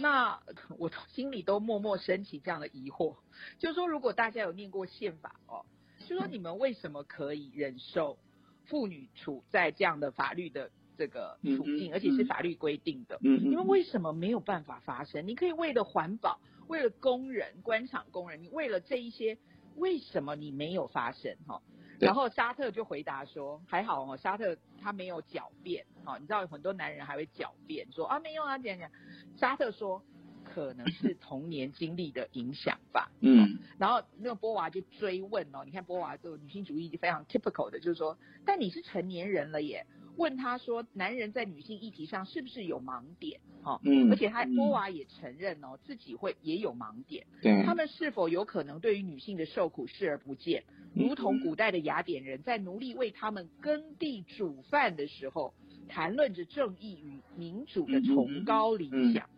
[0.01, 0.41] 那
[0.79, 3.17] 我心里都默默升起这样的疑惑，
[3.59, 5.65] 就是说，如果大家有念过宪法哦，
[6.09, 8.19] 就说你们为什么可以忍受
[8.67, 10.71] 妇女处在这样的法律的？
[10.97, 13.19] 这个处境，而且是法律规定的。
[13.23, 15.27] 嗯，你们为什么没有办法发生？
[15.27, 19.39] 你可以为了环保，为了工人、官场工人，你为了这一些，
[19.77, 21.37] 为什么你没有发生？
[21.47, 21.63] 哈，
[21.99, 25.85] 然后沙特就回答说，还好哦，沙特他没有狡辩。
[26.05, 28.91] 哈，你知道很多男人还会狡辩说啊，没有啊，讲讲。
[29.37, 30.03] 沙特说，
[30.45, 33.11] 可能是童年经历的影响吧。
[33.21, 39.87] 嗯，然后那个波娃就追问哦，你看波娃这个女性主义非常 typical 的，就是说，但你是成年人了耶。
[40.17, 43.41] 问他说：“男人在女性议题上是不是有盲点？
[43.63, 47.27] 哈，嗯，而且他波娃也承认哦，自己会也有盲点。
[47.41, 55.55] 对，他们是否有可能对于女性的受苦视而不见，如同古代的雅典人在奴隶为他们耕地煮饭的时候，
[55.89, 59.29] 谈论着正义与民主的崇高理想？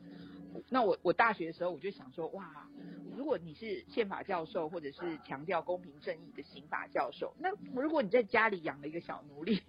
[0.70, 2.68] 那我我大学的时候我就想说，哇，
[3.16, 9.60] 如果你是宪法教授或者是强调公平正义的刑法教授，那如果你在家里养了一个小奴隶。”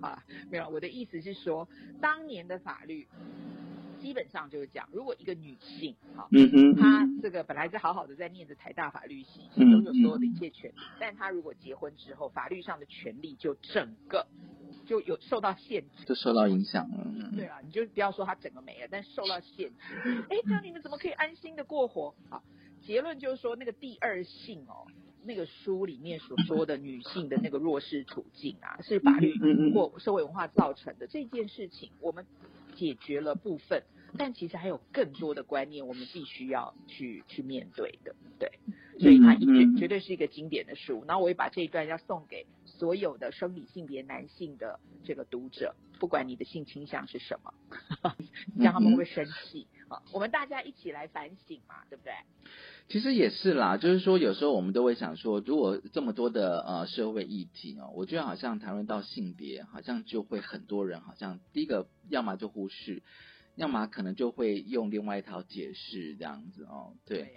[0.00, 1.68] 啊，没有，我的意思是说，
[2.00, 3.06] 当年的法律
[4.00, 14.26] 基本上就是讲，如果一个女性，哈，嗯哼，她这个本来是好好的在念着台大法律系，拥有所有的一切权利，但她如果结婚之后，法律上的权利就整个
[14.84, 17.06] 就有受到限制，就受到影响了。
[17.34, 20.24] 对啊，你就不要说她整个没了，但受到限制。
[20.28, 22.14] 哎，那你们怎么可以安心的过活？
[22.28, 22.42] 好，
[22.82, 24.86] 结论就是说，那个第二性哦。
[25.24, 29.34] 那个书里面所说的女性的那个弱势处境啊，是法律
[29.72, 32.26] 或社会文化造成的这件事情，我们
[32.74, 33.82] 解决了部分，
[34.18, 38.50] 但其实还有更多的观念我们必须要去去面对的，对，
[38.98, 41.04] 所以它绝绝对是一个经典的书。
[41.06, 47.54] 然后我也把这一段要送给所有的生理性别男性的这个读者，不管你的性倾向是什么，
[48.58, 50.02] 这样他们会生气啊。
[50.12, 52.12] 我们大家一起来反省嘛，对不对？
[52.88, 63.02] 其实也是啦，就是说有时候我们都会想说，如果这么多的呃社会议题哦，我觉得好像谈论到性别，好像就会很多人好像第一个要么就忽视，
[63.56, 67.36] 要么可能就会用另外一套解释这样子哦，对，对，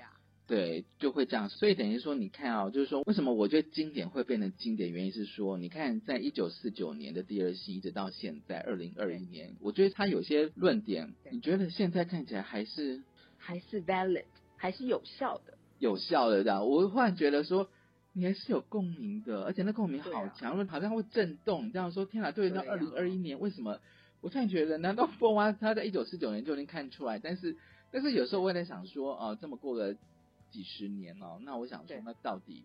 [0.97, 1.49] 就会这样。
[1.49, 13.03] 所以等于说，你看啊，就是说为什么我觉得经典会变成经典，原因是说，你看在一九四九年的第二性一直到现在二零二一年，我觉得他有些论点，你觉得现在看起来还是
[13.38, 14.25] 还是 valid。
[14.60, 17.69] 还是有效的，有效的这样，我忽然觉得说，
[18.13, 21.71] 你还是有共鸣的，而且那共鸣好强，好像会震动。
[21.71, 23.79] 这样说，天哪，对，到二零二一年，为什么？
[24.19, 27.19] 我突然觉得，难道波娃他在一九四九年就已经看出来？
[27.19, 27.55] 但是，
[27.91, 29.95] 但是有时候我也在想说，啊，这么过了
[30.51, 32.63] 几十年哦，那我想说，那到底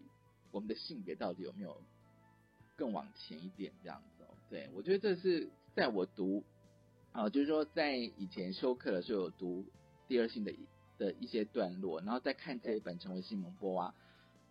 [0.50, 1.80] 我们的性别到底有没有
[2.76, 4.24] 更往前一点这样子？
[4.24, 4.34] 哦？
[4.50, 6.44] 对，我觉得这是在我读
[7.12, 9.64] 啊，就是说在以前修课的时候有读
[10.08, 10.54] 第二性的。
[10.98, 13.88] 的一些段落，然后再看这一本《成为西蒙波娃》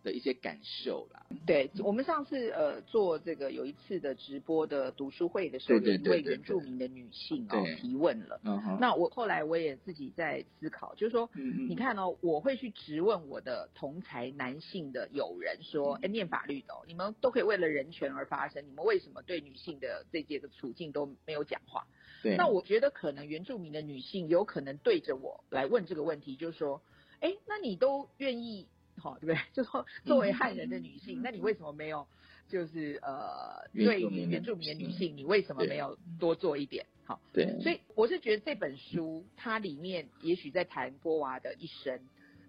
[0.02, 1.26] 的一些感受啦。
[1.46, 8.40] 对我们上次呃做这个有一次的直播的读书会的时候，有一位原住民的女性哦提问了。
[8.44, 21.86] 嗯那我后来我也自己在思考，就是说，嗯你看哦，我会去质问我的同才男性的友人说，哎，念法律的，哦你们都可以为了人权而发声，你们为什么对女性的这些的处境都没有讲话？
[22.22, 26.80] 对那我觉得可能原住民的女性有可能对着我来问这个问题，就是说，
[27.20, 29.38] 哎，那你都愿意，好，对不对？
[29.52, 32.06] 就说作为汉人的女性，那你为什么没有，
[32.48, 36.86] 就是呃，对于原住民的女性，你为什么没有多做一点？
[37.04, 37.58] 好，对。
[37.60, 41.98] 所以我是觉得这本书它里面也许在谈波娃的一生，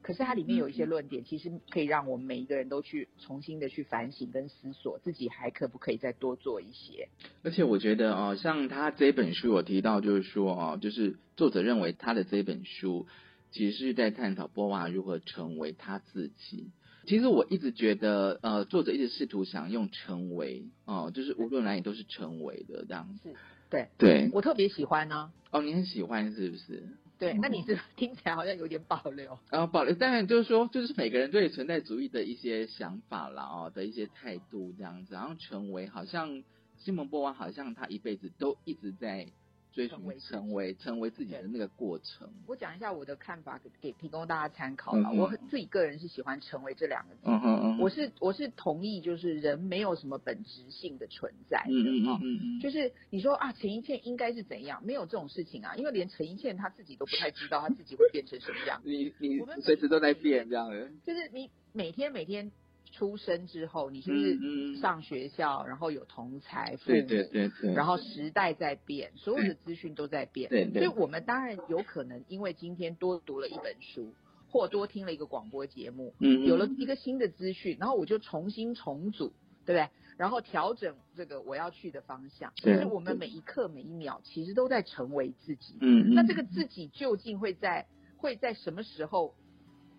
[0.03, 7.07] 可是它里面有一些论点，其实可以让我们每一个人都去重新的去反省跟思索，自己还可不可以再多做一些。
[7.41, 13.07] 而且我觉得哦，像他这本书我提到，就是说哦，就是作者认为他的这本书
[13.53, 16.71] 其实是在探讨波娃如何成为他自己。
[17.05, 23.35] 其实我一直觉得，呃，作者一直试图想用成为哦，就是无论哪里都是成为的这样子。
[23.69, 25.31] 对对，我特别喜欢呢。
[25.51, 26.87] 哦，你很喜欢是不是？
[27.19, 29.37] 对，那你这听起来好像有点保留。
[29.49, 36.41] 啊，保留，当然就是说，就是每个人对存在主义的一些想法啦，哦的一些态度这样子，然后成为好像
[36.77, 39.27] 西蒙波娃，好像他一辈子都一直在。
[39.73, 42.29] 追寻成为成为自己的那个过程。
[42.47, 45.11] 我讲一下我的看法，给给提供大家参考了。
[45.11, 47.21] 我自己个人是喜欢“成为”这两个字。
[47.25, 51.65] 嗯嗯我是我是同意，就是人没有什么本质性的存在。
[51.67, 54.85] 嗯嗯嗯嗯就是你说啊，陈一茜应该是怎样？
[54.85, 58.79] 没有这种事情啊，因为连陈一茜她自己都不太知道她自己会变成什么样。
[58.85, 60.87] 你你随时都在变这样的。
[61.03, 62.51] 就是你每天每天。
[62.95, 74.13] 出生之后，你是不是上学校，然后有同才父母，对对对对，然后时代在变，所有的资讯都在变，对对，所以我们当然有可能因为今天多读了一本书，
[74.47, 79.33] 或多听了一个广播节目，嗯，有了一个新的资讯，然后我就重新重组，
[79.65, 79.89] 对不对？
[80.15, 82.53] 然后调整这个我要去的方向。
[82.57, 85.75] 就是我们每一刻每一秒，其实都在成为自己。
[85.81, 87.87] 嗯那这个自己究竟会在
[88.17, 89.33] 会在什么时候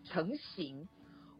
[0.04, 0.86] 成型？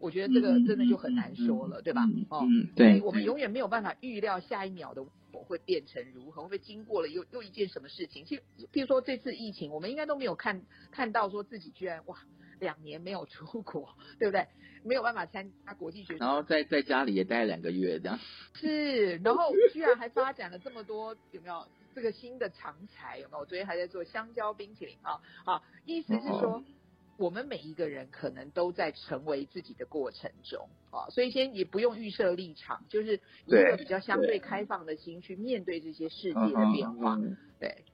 [0.05, 2.02] 我觉得这个真的就很难说了，对吧？
[2.28, 2.44] 哦，
[2.76, 5.02] 对，我们永远没有办法预料下一秒的
[5.32, 8.26] 我会变成如何，会不会经过了又又一件什么事情？
[8.26, 12.18] 其实，譬如说这次疫情，我们应该都没有看看到说自己居然哇
[12.61, 13.88] 两年没有出国，
[14.18, 14.46] 对不对？
[14.82, 18.20] 没有办法参加国际学，然后在在家里也待两个月这样。
[18.61, 23.18] 是，然后居然还发展了这么多，有没有这个新的长才？
[23.20, 23.38] 有没有？
[23.38, 26.62] 我昨天还在做香蕉冰淇淋啊啊，意思是说。
[27.16, 37.16] 我们每一个人可能都在成为自己的过程中啊，所以先也不用预设立场，就是一个比较相对开放的心去面对这些世界的变化，
[37.60, 37.84] 对，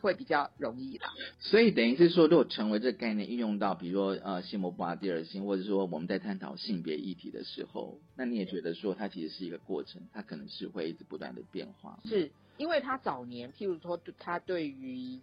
[0.00, 1.06] 会比较容易的。
[1.38, 12.00] 所以等于是说，如果成为这个概念运用到，比如说呃，西摩巴第二性，或者说我们在探讨性别议题的时候，那你也觉得说它其实是一个过程，它可能是会一直不断的变化。
[12.04, 15.20] 是因为他早年，譬如说他对于。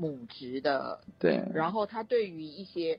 [0.00, 2.98] 母职的，对，然后他对于一些，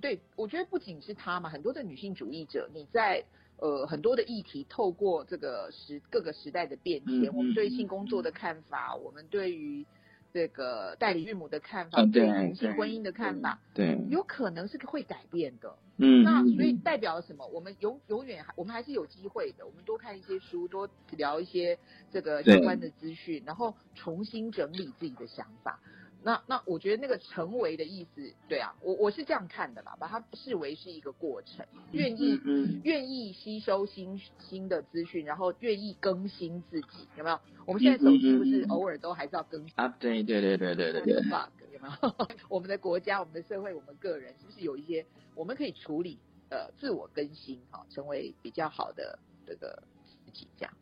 [0.00, 3.24] 对我觉得不仅是他嘛，很多的女性主义者，你在
[3.58, 9.86] 呃很多的议题，透过这个时各个时代的变迁，我们对性工作的看法，我们对于
[10.32, 15.76] 这个代理孕母的看法，对同性婚姻的看法，对，有可能是会改变的。
[15.98, 17.46] 嗯，那所以代表了什么？
[17.46, 19.64] 我们永永远还我们还是有机会的。
[19.64, 21.78] 我们多看一些书，多聊一些
[22.12, 25.80] 这个相关的资讯，然后重新整理自己的想法。
[26.22, 32.40] 那那我觉得那个成为的意思，对啊，我我是这样看的啦，把它视为是一个过程，愿意
[32.82, 37.38] 愿意吸收新新的资讯，然后愿意更新自己，有没有？
[37.64, 39.88] 我们现在手机不是偶尔都还是要更新啊？
[40.00, 41.22] 对对对对对对对。
[41.22, 42.28] bug 有没有？
[42.48, 46.18] 我们的国家、我们的社会、我们个人，是不是有一些我们可以处理
[46.50, 49.82] 呃自我更新哈，成为比较好的这个
[50.24, 50.72] 自己这样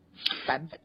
[0.47, 0.79] 版本？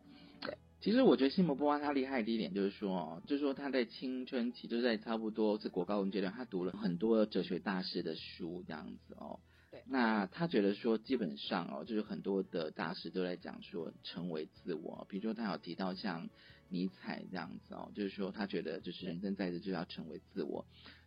[0.80, 9.40] 其实我觉得西摩波娃他厉害的一点就是说哦，就是说他在青春期，就在差不多是国高中阶段，他读了很多哲学大师的书这样子哦。
[9.70, 9.82] 对。
[9.86, 16.30] 那他觉得说，基本上哦，就是很多的大师都在讲说成为自我，比如说他有提到像
[16.70, 20.64] 尼采这样子哦，就是说他觉得就是人生在世就要成为自我。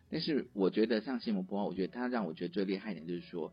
[0.08, 3.52] 但是我觉得像西摩波娃，我觉得他让我觉得最厉害一点就是说。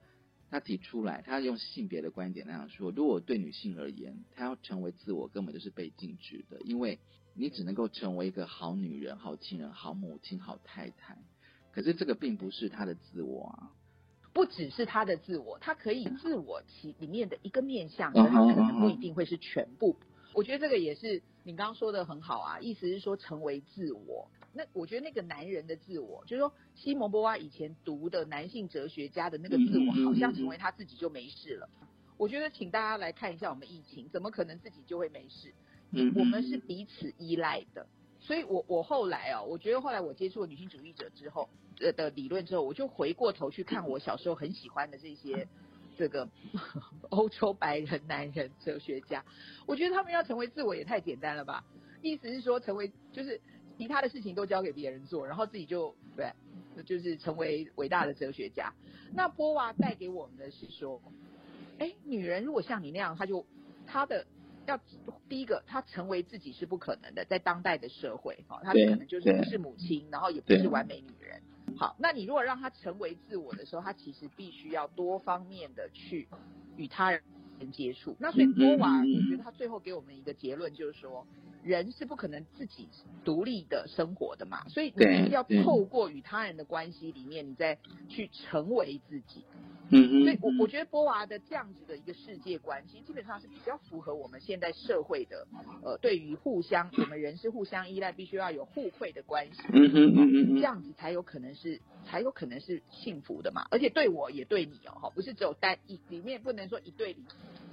[0.52, 6.99] 他提出来，他用性别的观点那样说：，如果对女性而言，她要成为自我，根本就是被禁止的，因为
[7.34, 11.18] 你只能够成为一个好女人、好亲人、好母亲、好太太。
[11.72, 13.72] 可是这个并不是她的自我啊，
[14.34, 19.95] 不只是她的自我，她可以自我其里面的一个面相，可能不一定会是全部。
[20.34, 24.30] 我觉得这个也是你刚刚说的很好啊，意思是说成为自我。
[24.54, 31.70] 那我觉得那个男人的自我，就是说西蒙波娃以前读的男性哲学家的那个自我，好像成为他自己就没事了。
[32.18, 35.54] 我觉得请大家来看一下我们疫情，怎么可能自己就会没事？
[36.16, 37.88] 我们是彼此依赖的。
[38.20, 41.49] 所以我我后来啊，我觉得后来我接触了女性主义者之后
[41.80, 45.47] 呃的理论之后，我就回过头去看我小时候很喜欢的这些
[45.97, 46.30] 这个
[47.10, 49.24] 欧洲白人男人哲学家，
[49.66, 51.64] 我觉得他们要成为自我也太简单了吧？
[52.02, 53.39] 意思是说成为就是。
[53.82, 56.32] 其他的事情都交给别人做，然后自己就对，
[56.86, 58.71] 就是成为伟大的哲学家。
[59.11, 61.01] 那波娃带给我们的是说，
[61.79, 63.43] 哎，女人如果像你那样，她就
[63.88, 64.27] 她的
[64.67, 64.79] 要
[65.27, 71.41] 第一个，她成为自己是不可能的，在当代的社会，哈，她可能就是不是母亲，然后也不是完美女人。
[71.75, 76.27] 好，那你如果让她成为自我的时候，她其实必须要多方面的去
[76.77, 77.23] 与他人
[77.71, 78.15] 接触。
[78.19, 81.25] 那所以波娃，我觉得他最后给我们一个结论，就是说。
[81.64, 82.88] 人是不可能自己
[83.24, 87.78] 独立的生活的嘛，所以你一定要透过与他人的关系里面，你再
[88.09, 89.45] 去成为自己。
[89.93, 95.45] 嗯嗯所以我我觉得波娃的这样子的一个世界观，其实基本上是比较符合我们现在社会的，
[95.84, 99.62] 呃，对于互相，我们人是互相依赖，必须要有互惠的关系。
[99.74, 103.68] 嗯嗯嗯嗯这样子才有可能是，才有可能是幸福的嘛。
[103.70, 107.14] 而且对我也对你哦，哈，不是只有单一里面不能说一对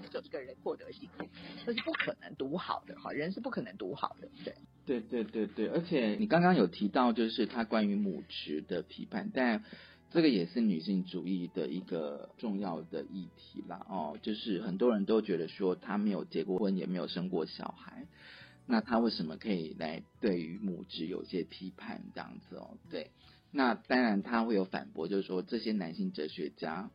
[0.09, 1.24] 就一个人获得幸福，
[1.64, 4.54] 这是不可能独好的哈，人是不可能独好的，对。
[4.86, 9.62] 对对对对，而且你刚刚有提到，就是他关于母职的批判，但
[10.11, 13.86] 这个也是女性主义的一个重要的议题啦。
[13.90, 18.06] 哦，就是很多人都觉得说，她没有结过婚，也没有生过小孩，
[18.64, 22.78] 那她为什么可以来对于母职有些批判这样子哦？
[22.90, 23.11] 对，
[23.50, 26.90] 那当然他会有反驳，就是说这些男性哲学家，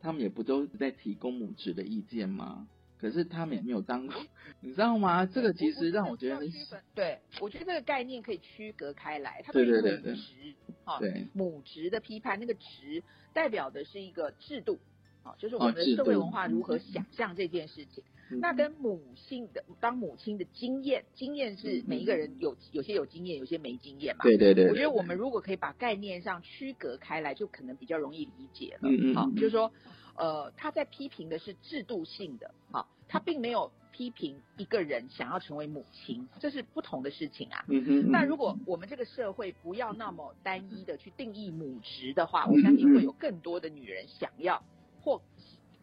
[0.00, 2.68] 他们也不都在提供母职的意见吗？
[3.00, 4.16] 可是他们也没有当过，
[4.60, 5.24] 你知道吗？
[5.24, 6.46] 这个其实让我觉得，
[6.94, 9.40] 对我觉得这个概念可以区隔开来。
[9.44, 14.80] 它对对对对，母职啊，对母职的批判，那个职代表的是一个制度
[15.22, 18.02] 啊，就是我们的社会文化如何想象这件事情。
[18.40, 24.24] 那跟母性的当母亲的经验，经验是每一个人有有些有经验，有些没经验嘛。
[24.24, 24.68] 对对对。
[24.68, 28.88] 我觉得我们如果可以把概念上区隔开来，就可能比较容易理解了。
[28.88, 29.14] 嗯嗯。
[29.14, 29.72] 好，就是说。
[30.20, 37.64] 呃，他在批评的是制度性的，好，他并没有批评一个人想要成为母亲，这是不同的事情啊。
[37.68, 38.10] 嗯哼。
[38.10, 44.64] 那如果我们这个社会不要那么单一的去定义母职的话，我相信会有更多的女人想要，或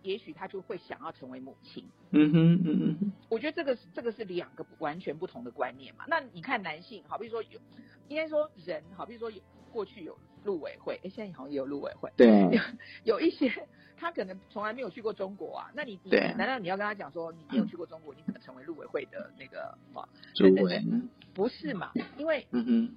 [0.06, 1.84] 也许他就会想要成为母亲。
[2.12, 3.12] 嗯哼，嗯嗯。
[3.30, 6.06] 我觉得这个是这个是两个完全不同的观念嘛。
[6.08, 7.60] 那你看男性，好，比如说有，
[8.08, 9.42] 应该说人，好，比如说有
[9.72, 12.12] 过去有陆委会，哎，现在好像也有陆委会。
[12.16, 12.60] 对。
[13.04, 13.52] 有一些。
[13.98, 20.04] 他可能从来没有去过中国啊，那你你难道你要跟他讲说你没有去过中国，你怎么成为陆委会的那个啊？
[20.36, 20.84] 主委？
[21.34, 21.94] 不是嘛？
[22.18, 22.46] 因为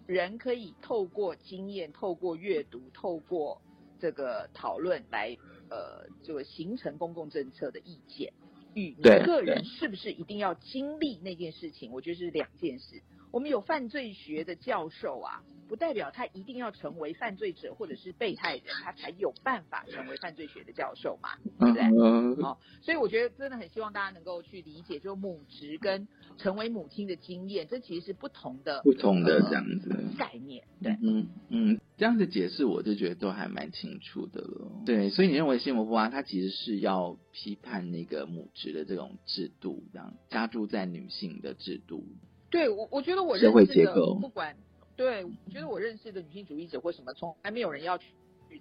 [0.06, 3.62] 人可以透过经验、透过阅读、透过
[4.00, 5.36] 这个讨论来
[5.70, 8.32] 呃，就形成公共政策的意见。
[8.74, 11.90] 与你个人是不是一定要经历那件事情？
[11.92, 13.02] 我觉得是两件事。
[13.30, 15.42] 我们有犯罪学的教授啊。
[15.68, 21.36] 不代表他一定要成为犯罪者或者是被害人，他才有办法成为犯罪学的教授嘛？
[21.60, 22.42] 对不对？
[22.42, 26.08] 好，所以我觉得真的很希望大家能够去理解，就母职跟
[26.38, 30.64] 成为母亲的经验，这其实是不同的、不同的这样子概念。
[30.82, 34.70] 对，嗯嗯，这样子解释我就觉得都还蛮清楚的了。
[34.86, 42.04] 对，所以你认为西摩波娃他其实是要批判那个母职的这种制度，这样加注在女性的制度？
[42.50, 44.56] 对我，我觉得我社会结构不管。
[44.96, 48.06] 对，我觉得我认识的女性主义者或什么，从来没有人要去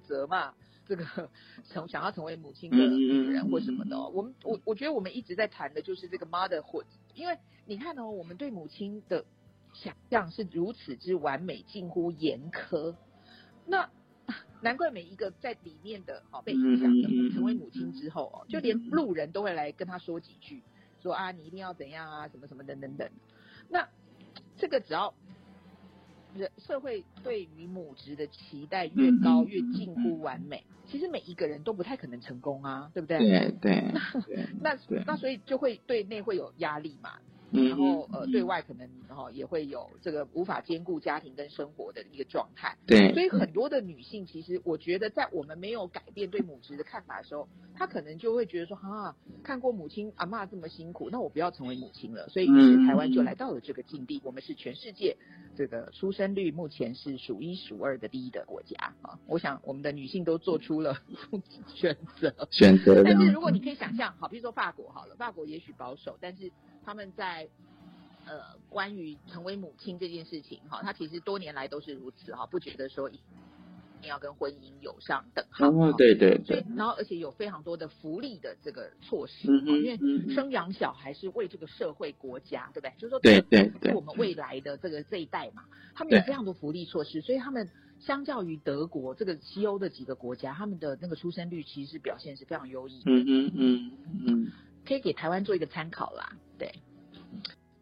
[0.04, 0.54] 责嘛
[0.88, 1.06] 这个
[1.70, 4.00] 成想要成为母亲的女人或什么的。
[4.10, 9.26] 我们我我觉得我们一直在谈的就是这个 motherhood，因为你看哦，我们对母亲的
[9.74, 12.96] 想象是如此之完美，近乎严苛。
[13.68, 13.90] 那
[14.62, 20.64] 难怪每一个在里面的哦被影响的成为母亲之后哦，就连路人都会来跟他说几句，
[21.02, 23.10] 说啊你一定要怎样啊，什么什么等等等。
[23.70, 23.88] 那
[24.58, 25.14] 这个只要。
[26.36, 30.66] 人社会对于母职的期待越高，越近乎完美。
[30.86, 33.18] 其实每一个人都不太可能成功啊，对不对？
[33.18, 33.92] 对对。
[34.62, 37.18] 那那那所以就会对内会有压力嘛。
[37.52, 42.78] 然后呃，对外可能然后也会有这个无法兼顾家庭跟生活的一个状态。
[42.86, 43.14] 对。
[43.14, 52.28] 所以很多的女性，其实我觉得在我们没有改变对母职的看法的时候，她可能就会觉得说啊，看过母亲阿妈这么辛苦，那我不要成为母亲了。
[52.28, 55.16] 所以于是台湾就来到了这个境地，我们是全世界
[55.56, 59.18] 这个出生率目前是数一数二的第一的国家啊。
[59.26, 60.98] 我想我们的女性都做出了
[61.74, 62.36] 选择。
[62.52, 63.04] 选择。
[63.06, 66.52] 但是如果你可以想象，好，比如说法国好了，法国也许保守，但是。
[66.88, 67.50] 他们在
[68.26, 73.20] 呃，关于成为母亲这件事情，哈，他其实多年来都是如此，哈，不觉得说一
[74.00, 75.68] 定要跟婚姻有上等号。
[75.70, 76.66] 哦，对对对。
[76.78, 79.98] 然后，而且有非常多的福利的这个措施，因为
[80.34, 82.94] 生养小孩是为这个社会国家，对不对？
[82.98, 87.70] 就是说，对对对，我们未来的这个这一代嘛，他们有非常多福利措施，所以他们
[88.00, 93.02] 相较于德国这个西欧的几个国家，他们的那个出生率其实表现是非常优异。
[93.06, 93.92] 嗯嗯嗯
[94.26, 94.52] 嗯。
[94.86, 96.74] 可以给台湾做一个参考啦，对。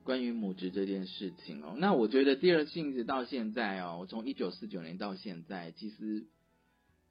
[0.03, 6.27] 关于母职这件事情哦，那我觉得第二性子到现在哦，我从一九四九年到现在，其实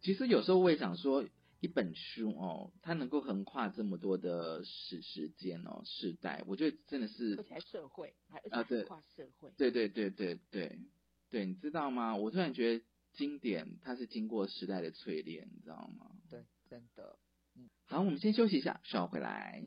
[0.00, 1.24] 其实有时候我也想说，
[1.58, 7.34] 一本书哦，它能够横跨这么多的时时间哦，时代，我觉得真的是。
[7.36, 8.14] 而且社会，
[8.50, 9.50] 啊对，跨社会。
[9.56, 10.78] 对对对对对
[11.30, 12.14] 对，你知道吗？
[12.14, 12.84] 我突然觉得
[13.14, 16.12] 经典，它是经过时代的淬炼，你知道吗？
[16.30, 17.18] 对，真的。
[17.56, 19.66] 嗯，好，我们先休息一下，稍后回来。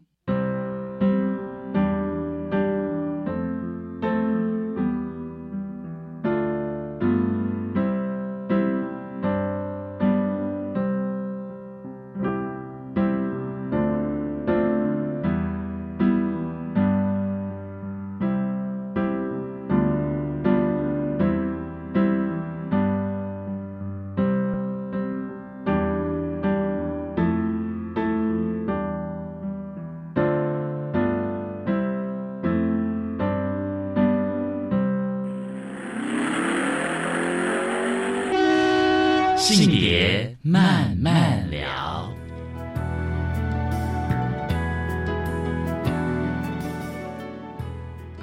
[39.37, 42.11] 性别慢慢聊。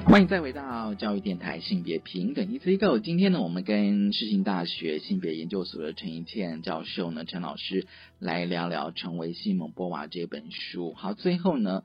[0.04, 2.98] 欢迎再回到教育电台性别平等一次一个。
[2.98, 7.86] 今天呢，我们跟世新大学性别研究所的陈怡倩教授呢，陈老师
[8.18, 10.94] 来聊聊《成为西蒙波娃》这本书。
[10.94, 11.84] 好，最后呢，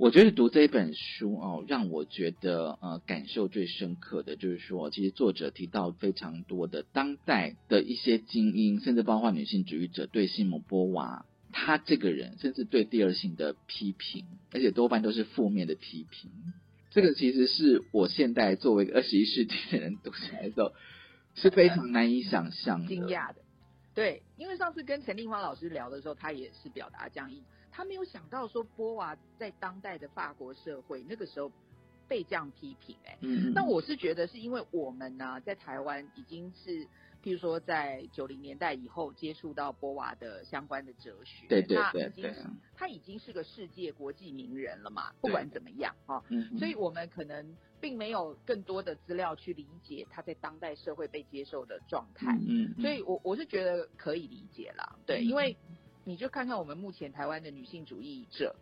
[0.00, 16.30] 我觉得读这一本书哦，让我觉得呃感受最深刻的就是说，其实作者提到非常多的当代的一些精英，甚至包括女性主义者对西蒙波娃她这个人，甚至对第二性的批评，而且多半都是负面的批评。
[16.88, 20.72] 这个其实是我现在作为一个二十一世纪的人读起来的时候
[21.34, 22.88] 是非常难以想象的。
[22.88, 23.42] 惊讶的，
[23.94, 27.42] 对，因为上次跟陈丽芳老师聊的时候，他也是表达这样意，
[27.80, 31.50] 他没有想到说波娃在当代的法国社会那个时候
[32.06, 36.84] 被这样批评、哎，嗯，那我是觉得是因为我们呢在台湾已经是，
[37.22, 42.34] 譬如说在九零年代以后接触到波娃的相关的哲学，对对那已经
[42.74, 55.24] 他已经是个世界国际名人了嘛，不管怎么样哈、嗯所以我们可能并没有更多的资料去理解他在当代社会被接受的状态，嗯，所以我我是觉得可以理解啦，对，嗯。
[55.24, 55.56] 因为
[56.04, 58.56] 你就看看我们目前台湾的女性主义者，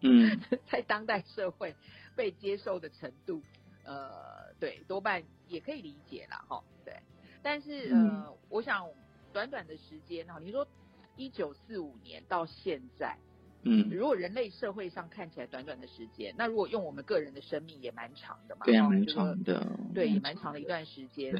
[0.00, 1.74] 嗯， 在当代社会
[2.16, 3.42] 被接受的程度，
[3.84, 6.94] 呃，对，多半也可以理解啦，哈，对，
[7.42, 8.88] 但是呃，我想
[9.32, 10.66] 短短的时间哈，你说
[11.16, 13.16] 一九四五年到现在。
[13.62, 21.30] 嗯，如果人类社会上看起来短短的时间，那如果用我们个人的生命也蛮长的嘛，对啊，蛮长的，对，也蛮长的一段时间。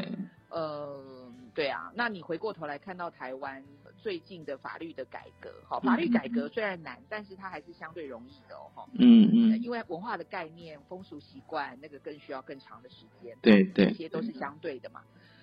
[0.50, 3.64] 对，呃，对啊，那你回过头来看到台湾
[3.96, 8.88] 最近的法律的改革，哈，法律改革虽然难，但是它还是相对容易的哦，哈。
[8.98, 13.36] 嗯嗯，因为文化的概念、风俗习惯，那个更需要更长的时间。
[13.40, 15.02] 对对这些都是相对的嘛。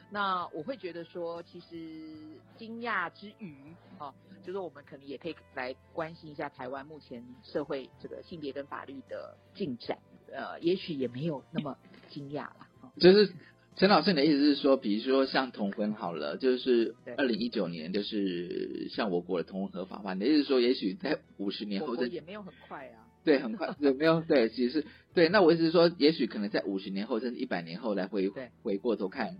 [0.09, 9.97] 那我会觉得说，其实惊讶之余，哦，就是我们可能也可以来关心一下台湾目前社会这个性别跟法律的进展。
[10.31, 11.77] 呃，也许也没有那么
[12.09, 12.67] 惊讶啦。
[12.81, 13.33] 哦就是
[13.77, 23.05] 陈老师，你的意思是说，比如说像同婚好了，就是对二零一九年，就是像我国的同婚合法化，你的意思是说，也许在五十年我后，这也没有很快啊。
[23.23, 25.29] 对很快有没有对，其实是对。
[25.29, 29.37] 那我意思是说，也许可能在五十年后，甚至一百年后来回对回过头看。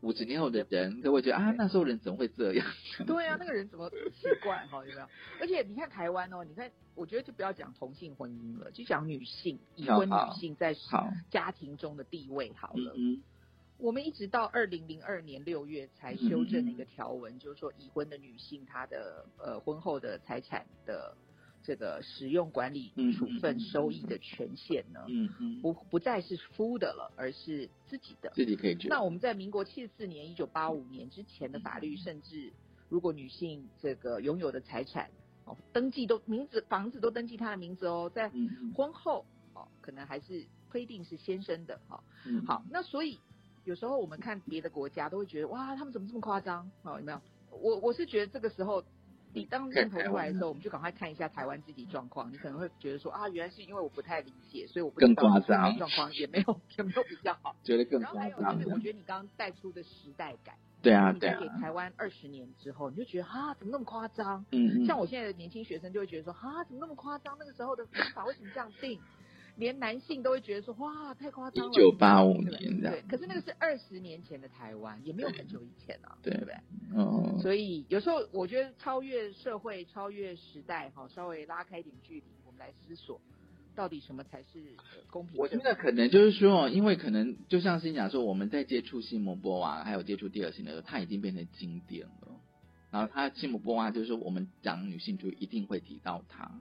[0.00, 2.66] 五十年后的人都会觉得啊，那时候人怎么会这样？
[3.06, 4.78] 对啊，那个人怎么奇怪哈？
[4.86, 5.08] 有没有？
[5.40, 10.76] 而且你看台湾哦，你看，我觉得就不要讲同性婚姻了，就讲女性已婚女性在
[11.30, 12.94] 家庭中的地位好了。
[12.96, 13.22] 嗯
[13.78, 21.16] 我们一直到二零零二年六月才修正了一个条文，就是说已婚的女性她的呃婚后的财产的
[21.62, 28.30] 这个使用管理嗯处分收益的权限呢，嗯嗯，不不再是夫的了，而是自己的。
[28.34, 28.88] 自己可以决定。
[28.90, 32.52] 那我们在民国七十四年、一九八五年之前的法律，甚至
[32.88, 35.08] 如果女性这个拥有的财产
[35.44, 39.24] 哦，登记都名字房子都登记她的名字哦，在嗯婚后
[39.54, 42.00] 哦，可能还是规定是先生的哈、哦。
[42.26, 43.18] 嗯好，那所以
[43.68, 46.70] 有时候我们看别的国家都会觉得哇，他们怎么这么夸张？
[46.82, 47.20] 哦，有没有？
[47.50, 48.82] 我我是觉得这个时候。
[49.34, 52.32] 你当镜头出来的时候，我们就赶快看一下台湾自己状况。
[52.32, 57.54] 你可能会觉得说啊，原来是因为我不太理解，所以我不知更道夸张状况也没有也没有比较好。
[57.62, 64.46] 觉得更然后还有夸张就是，我觉得你刚刚带出的时代感，对啊对啊给，台湾二十年之后，你就觉得啊，怎么那么夸张？
[64.50, 67.36] 嗯嗯，像我现在的年轻学生就会觉得说啊，怎么那么夸张？
[67.38, 68.98] 那个时候的方法为什么这样定？
[69.58, 71.70] 连男性都会觉得说哇，太夸张了。
[71.70, 76.54] 一九八五年这样对，，可是那个是二十年前的台湾，也没有很久以前啊，对对不对？
[76.94, 83.20] 嗯，所以有时候我觉得超越社会、超越时代，哈，稍微拉开一点距离，我们来思索，
[83.74, 85.36] 到底什么才是呃公平？
[85.38, 92.40] 我觉得可能就是说，因为可能就像是你讲说，我们在接触西摩波娃，还有接触第二性的时候，它已经变成经典了。
[92.90, 96.58] 然后他西摩波娃就是说，我们讲女性主义一定会提到她，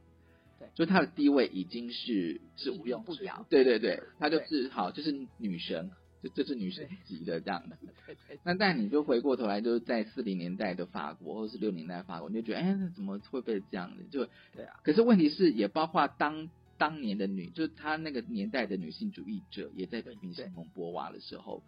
[0.75, 5.89] 对，就她的地位已经是是毋庸置疑不了对对对，她就是好，就是女神，
[6.23, 7.75] 就就这是女神级的这样子。
[8.05, 14.03] 对对那但你就回过头来，就是在四零年代的法国或者是六零年代法国，你就觉得，哎，那怎么会被这样的？
[14.11, 14.79] 就对啊。
[14.83, 21.63] 可是问题是，也包括当当年的女，就是她那个年代的女性主义者，也在批评西蒙波娃的时候，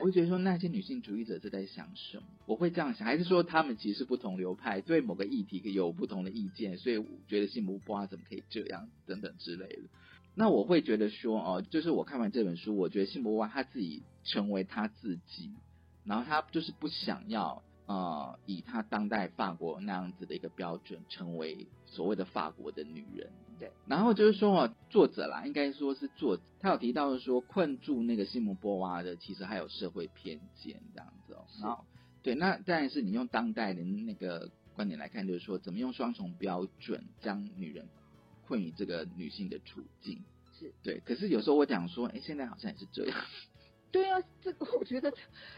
[0.00, 2.24] 我会觉得说，那些女性主义者是在想什么？
[2.46, 9.82] 我会这样想，还是说他们其实不同流派，对某个议题有不同的意见，所以我觉得西蒙波娃怎么可以这样，等等之类的。
[10.34, 15.50] 那我会觉得说，哦，就是我看完这本书，我觉得辛波娃他自己成为他自己，
[16.04, 23.30] 然后他就是不想要呃以她当代法国那样子的一个标准，成为所谓的法国的女人。
[23.58, 31.44] 对，然后就是说哦，作者啦，应该说是作者，他有提到说困住那个西蒙波娃的，其实还有社会偏见这样子哦。
[31.60, 31.84] 然后
[32.22, 37.86] 对，那当然是你用当代的那个观点来看，就是说怎么用双重标准将女人。
[38.46, 40.24] 困于这个女性的处境
[40.58, 43.14] 是对，可是有时候我讲说，哎，现在好像也是这样。
[43.92, 45.12] 对啊，这个我觉得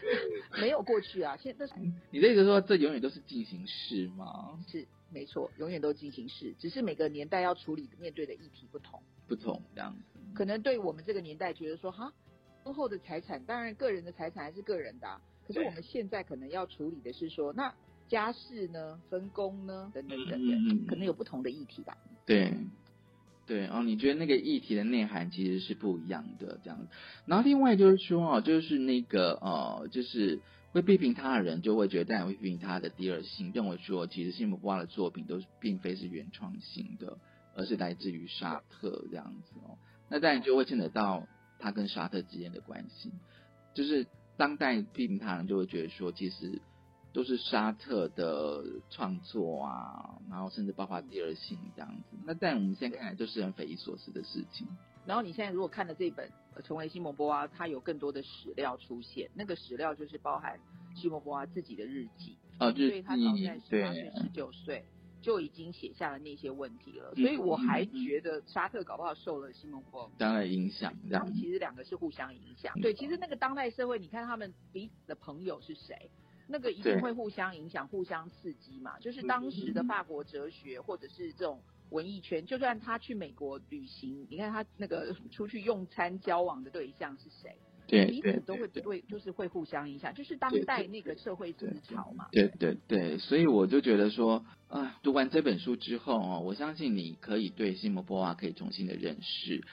[0.59, 1.69] 没有过去啊，现在
[2.09, 4.59] 你的意思说这永远都是进行式吗？
[4.67, 10.19] 是没错，永远都进行式，只是每个年代要处理面对的议题不同，不同这样子。
[10.33, 12.11] 可能对我们这个年代觉得说，哈，
[12.63, 17.73] 婚后的财产，当然个人的财产还是个人的，啊，可是我们现在可能要处理的是说，那
[18.07, 21.97] 家事呢，分工呢，等等等等，可能有不同的议题吧。
[22.25, 22.53] 对。
[23.47, 26.87] 对，哦，你觉得那个议题的内涵其实是不一样的这样子。
[27.25, 30.39] 然后另外就是说哦，就是那个呃，就是
[30.71, 37.17] 会批评他的人就会觉得会批评他的第二性，认为说其实西姆波娃的作品都并非是原创性的，
[37.55, 39.77] 而是来自于沙特这样子哦。
[40.09, 41.27] 那当然就会牵扯到
[41.59, 43.11] 他跟沙特之间的关系，
[43.73, 44.07] 就是
[44.37, 46.61] 当代批评他人就会觉得说其实。
[47.13, 52.17] 都是沙特的创作啊，然后甚至包括第二性这样子。
[52.25, 54.65] 那在我们现在看来，就是很匪夷所思的事情。
[55.05, 56.29] 然后你现在如果看了这本
[56.63, 60.59] 《成为西蒙波娃》，他有更多的史料出现，那个史料就是包含
[60.95, 62.37] 西蒙波娃自己的日记。
[62.59, 63.01] 哦，日记。
[63.01, 64.85] 他早在十八岁、十九岁
[65.21, 67.13] 就已经写下了那些问题了。
[67.15, 70.93] 所以我还觉得沙特搞不好受了西蒙波当然影响。
[71.09, 72.73] 他们其实两个是互相影响。
[72.81, 76.09] 对，其实那个当代社会，你看他们彼此的朋友是谁？
[76.47, 78.99] 那个一定会互相影响、互相刺激嘛。
[78.99, 81.61] 就是当时的法国哲学，或者是这种
[81.91, 87.55] 文艺圈，就算他去美国旅行，你看他那个 出去用餐、交往的对象是谁，
[87.87, 90.13] 对彼此都会对，就是会互相影响。
[90.13, 92.27] 就是当代那个社会思潮嘛。
[92.31, 99.63] 对对对，所以我就觉得说，啊，读完这本书之后哦，我相信你可以对西摩波娃可以重新的认识，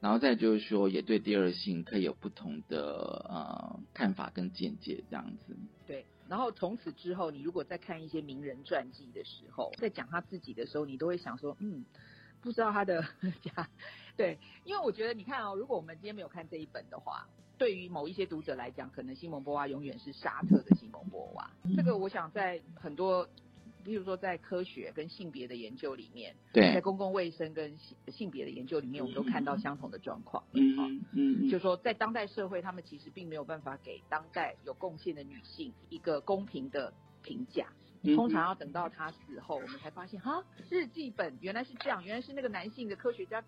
[0.00, 5.56] 然后再就是说，也对第二性可以有不同的呃看法跟见解，这样子。
[5.86, 6.04] 对。
[6.28, 11.84] 然后从此之后，你如果在看一些名人传记的时候，在讲他自己的时候，你都会想说，嗯，
[12.40, 13.02] 不知道他的
[13.42, 13.68] 家，
[14.16, 17.26] 对，因为我觉得你看哦，如果我们今天没有看这一本的话，
[17.56, 21.50] 对于某一些读者来讲，可能西蒙波娃永远是沙特的西蒙波娃。
[21.76, 23.28] 这个我想在很多。
[23.88, 30.44] 比如说，在科学跟性别的研究里面，对在公共卫生跟性性别的研究里面，我们都看到相同的状况。
[30.52, 37.66] 嗯嗯，就说在当代社会，他们其实并没有办法给当代有贡献的女性一个公平的评价。
[38.14, 43.42] 通常要等到他死后，我们才发现，哈，日记本原来是这样，原来是那个男性的科学家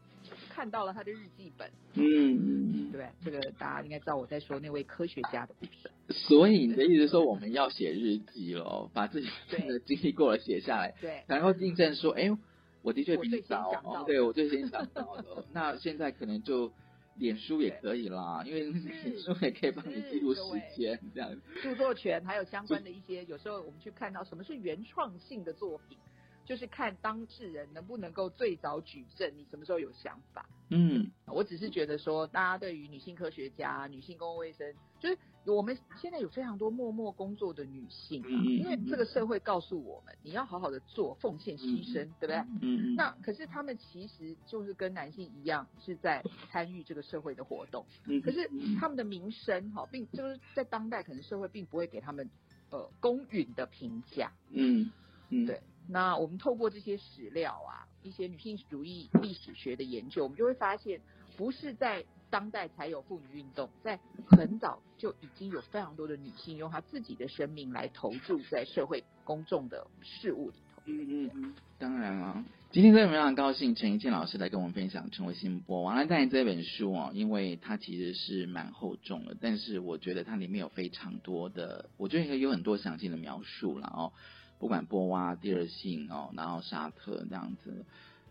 [0.49, 1.71] 看到了他的日记本。
[1.95, 5.91] 嗯，对，这个大家应该知道我在说那位科学家的故事。
[6.13, 12.37] 所以你的意思说，我们要写日记喽，把自己的经历过了写下来，对，然后印证说，哎，
[12.83, 15.45] 我的确比你早，对我最先想到的。
[15.53, 16.73] 那现在可能就。
[17.21, 20.41] 脸书也可以啦，因为脸书也可以帮你记录时
[20.75, 21.31] 间这样。
[21.63, 25.99] 著作权还有相关的一些，有时候我们去看到什么是原创性的作品，
[26.47, 30.49] 就是看当事人能不能够最早举证，你什么时候有想法。
[30.71, 42.37] 嗯，我只是觉得说，大家对于女性科学家、女性公共卫生，就是我们现在有非常多默默工作的女性，因为这个社会告诉我们，你要好好的做，奉献牺牲，对不对？
[42.61, 46.23] 嗯那可是他们其实就是跟男性一样，是在
[46.53, 47.85] 参与这个社会的活动。
[48.05, 48.21] 嗯。
[48.21, 48.49] 可是
[48.79, 52.29] 他们的名声，哈，并就是在当代，可能社会并不会给他们
[52.71, 54.31] 呃公允的评价。
[54.51, 54.91] 嗯
[55.31, 55.47] 嗯。
[55.47, 55.61] 对。
[55.89, 57.89] 那我们透过这些史料啊。
[58.03, 60.99] 一些女性主义历史学的研究，我们就会发现，
[61.37, 70.83] 不是在当代才有妇女运动，在很早就已经有非常多的女性用她自己的生命来投注在社会公众的事物里头。
[70.87, 75.95] 嗯嗯嗯，当然了，今天真的非常高兴，陈怡健老师来跟我们分享《成为新波王》。
[76.09, 84.13] 当然这本书哦，因为它其实是蛮厚重的，但是我觉得它里面有非常多的，我觉得有很多详细的描述了哦。
[84.59, 87.85] 不管波娃、第二性哦，然后沙特这样子，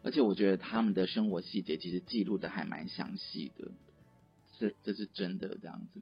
[0.03, 3.71] 而且我觉得他们的生活细节其实记录的还蛮详细的。
[4.59, 6.01] 这这是真的这样子。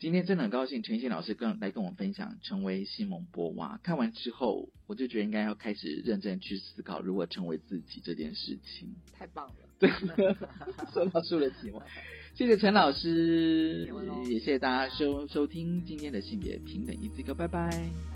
[0.00, 3.78] 今天真的很高兴，陈信老师跟来跟我们分享成为西蒙波娃。
[3.82, 8.94] 看完之后，我就觉得应该要开始认真去思考如何成为自己这件事情。
[9.12, 9.90] 太棒了，对，
[10.92, 11.84] 说到树了期望。
[12.34, 13.88] 谢谢陈老师，
[14.24, 18.13] 也谢谢大家收收听今天的性别平等一字歌，拜拜。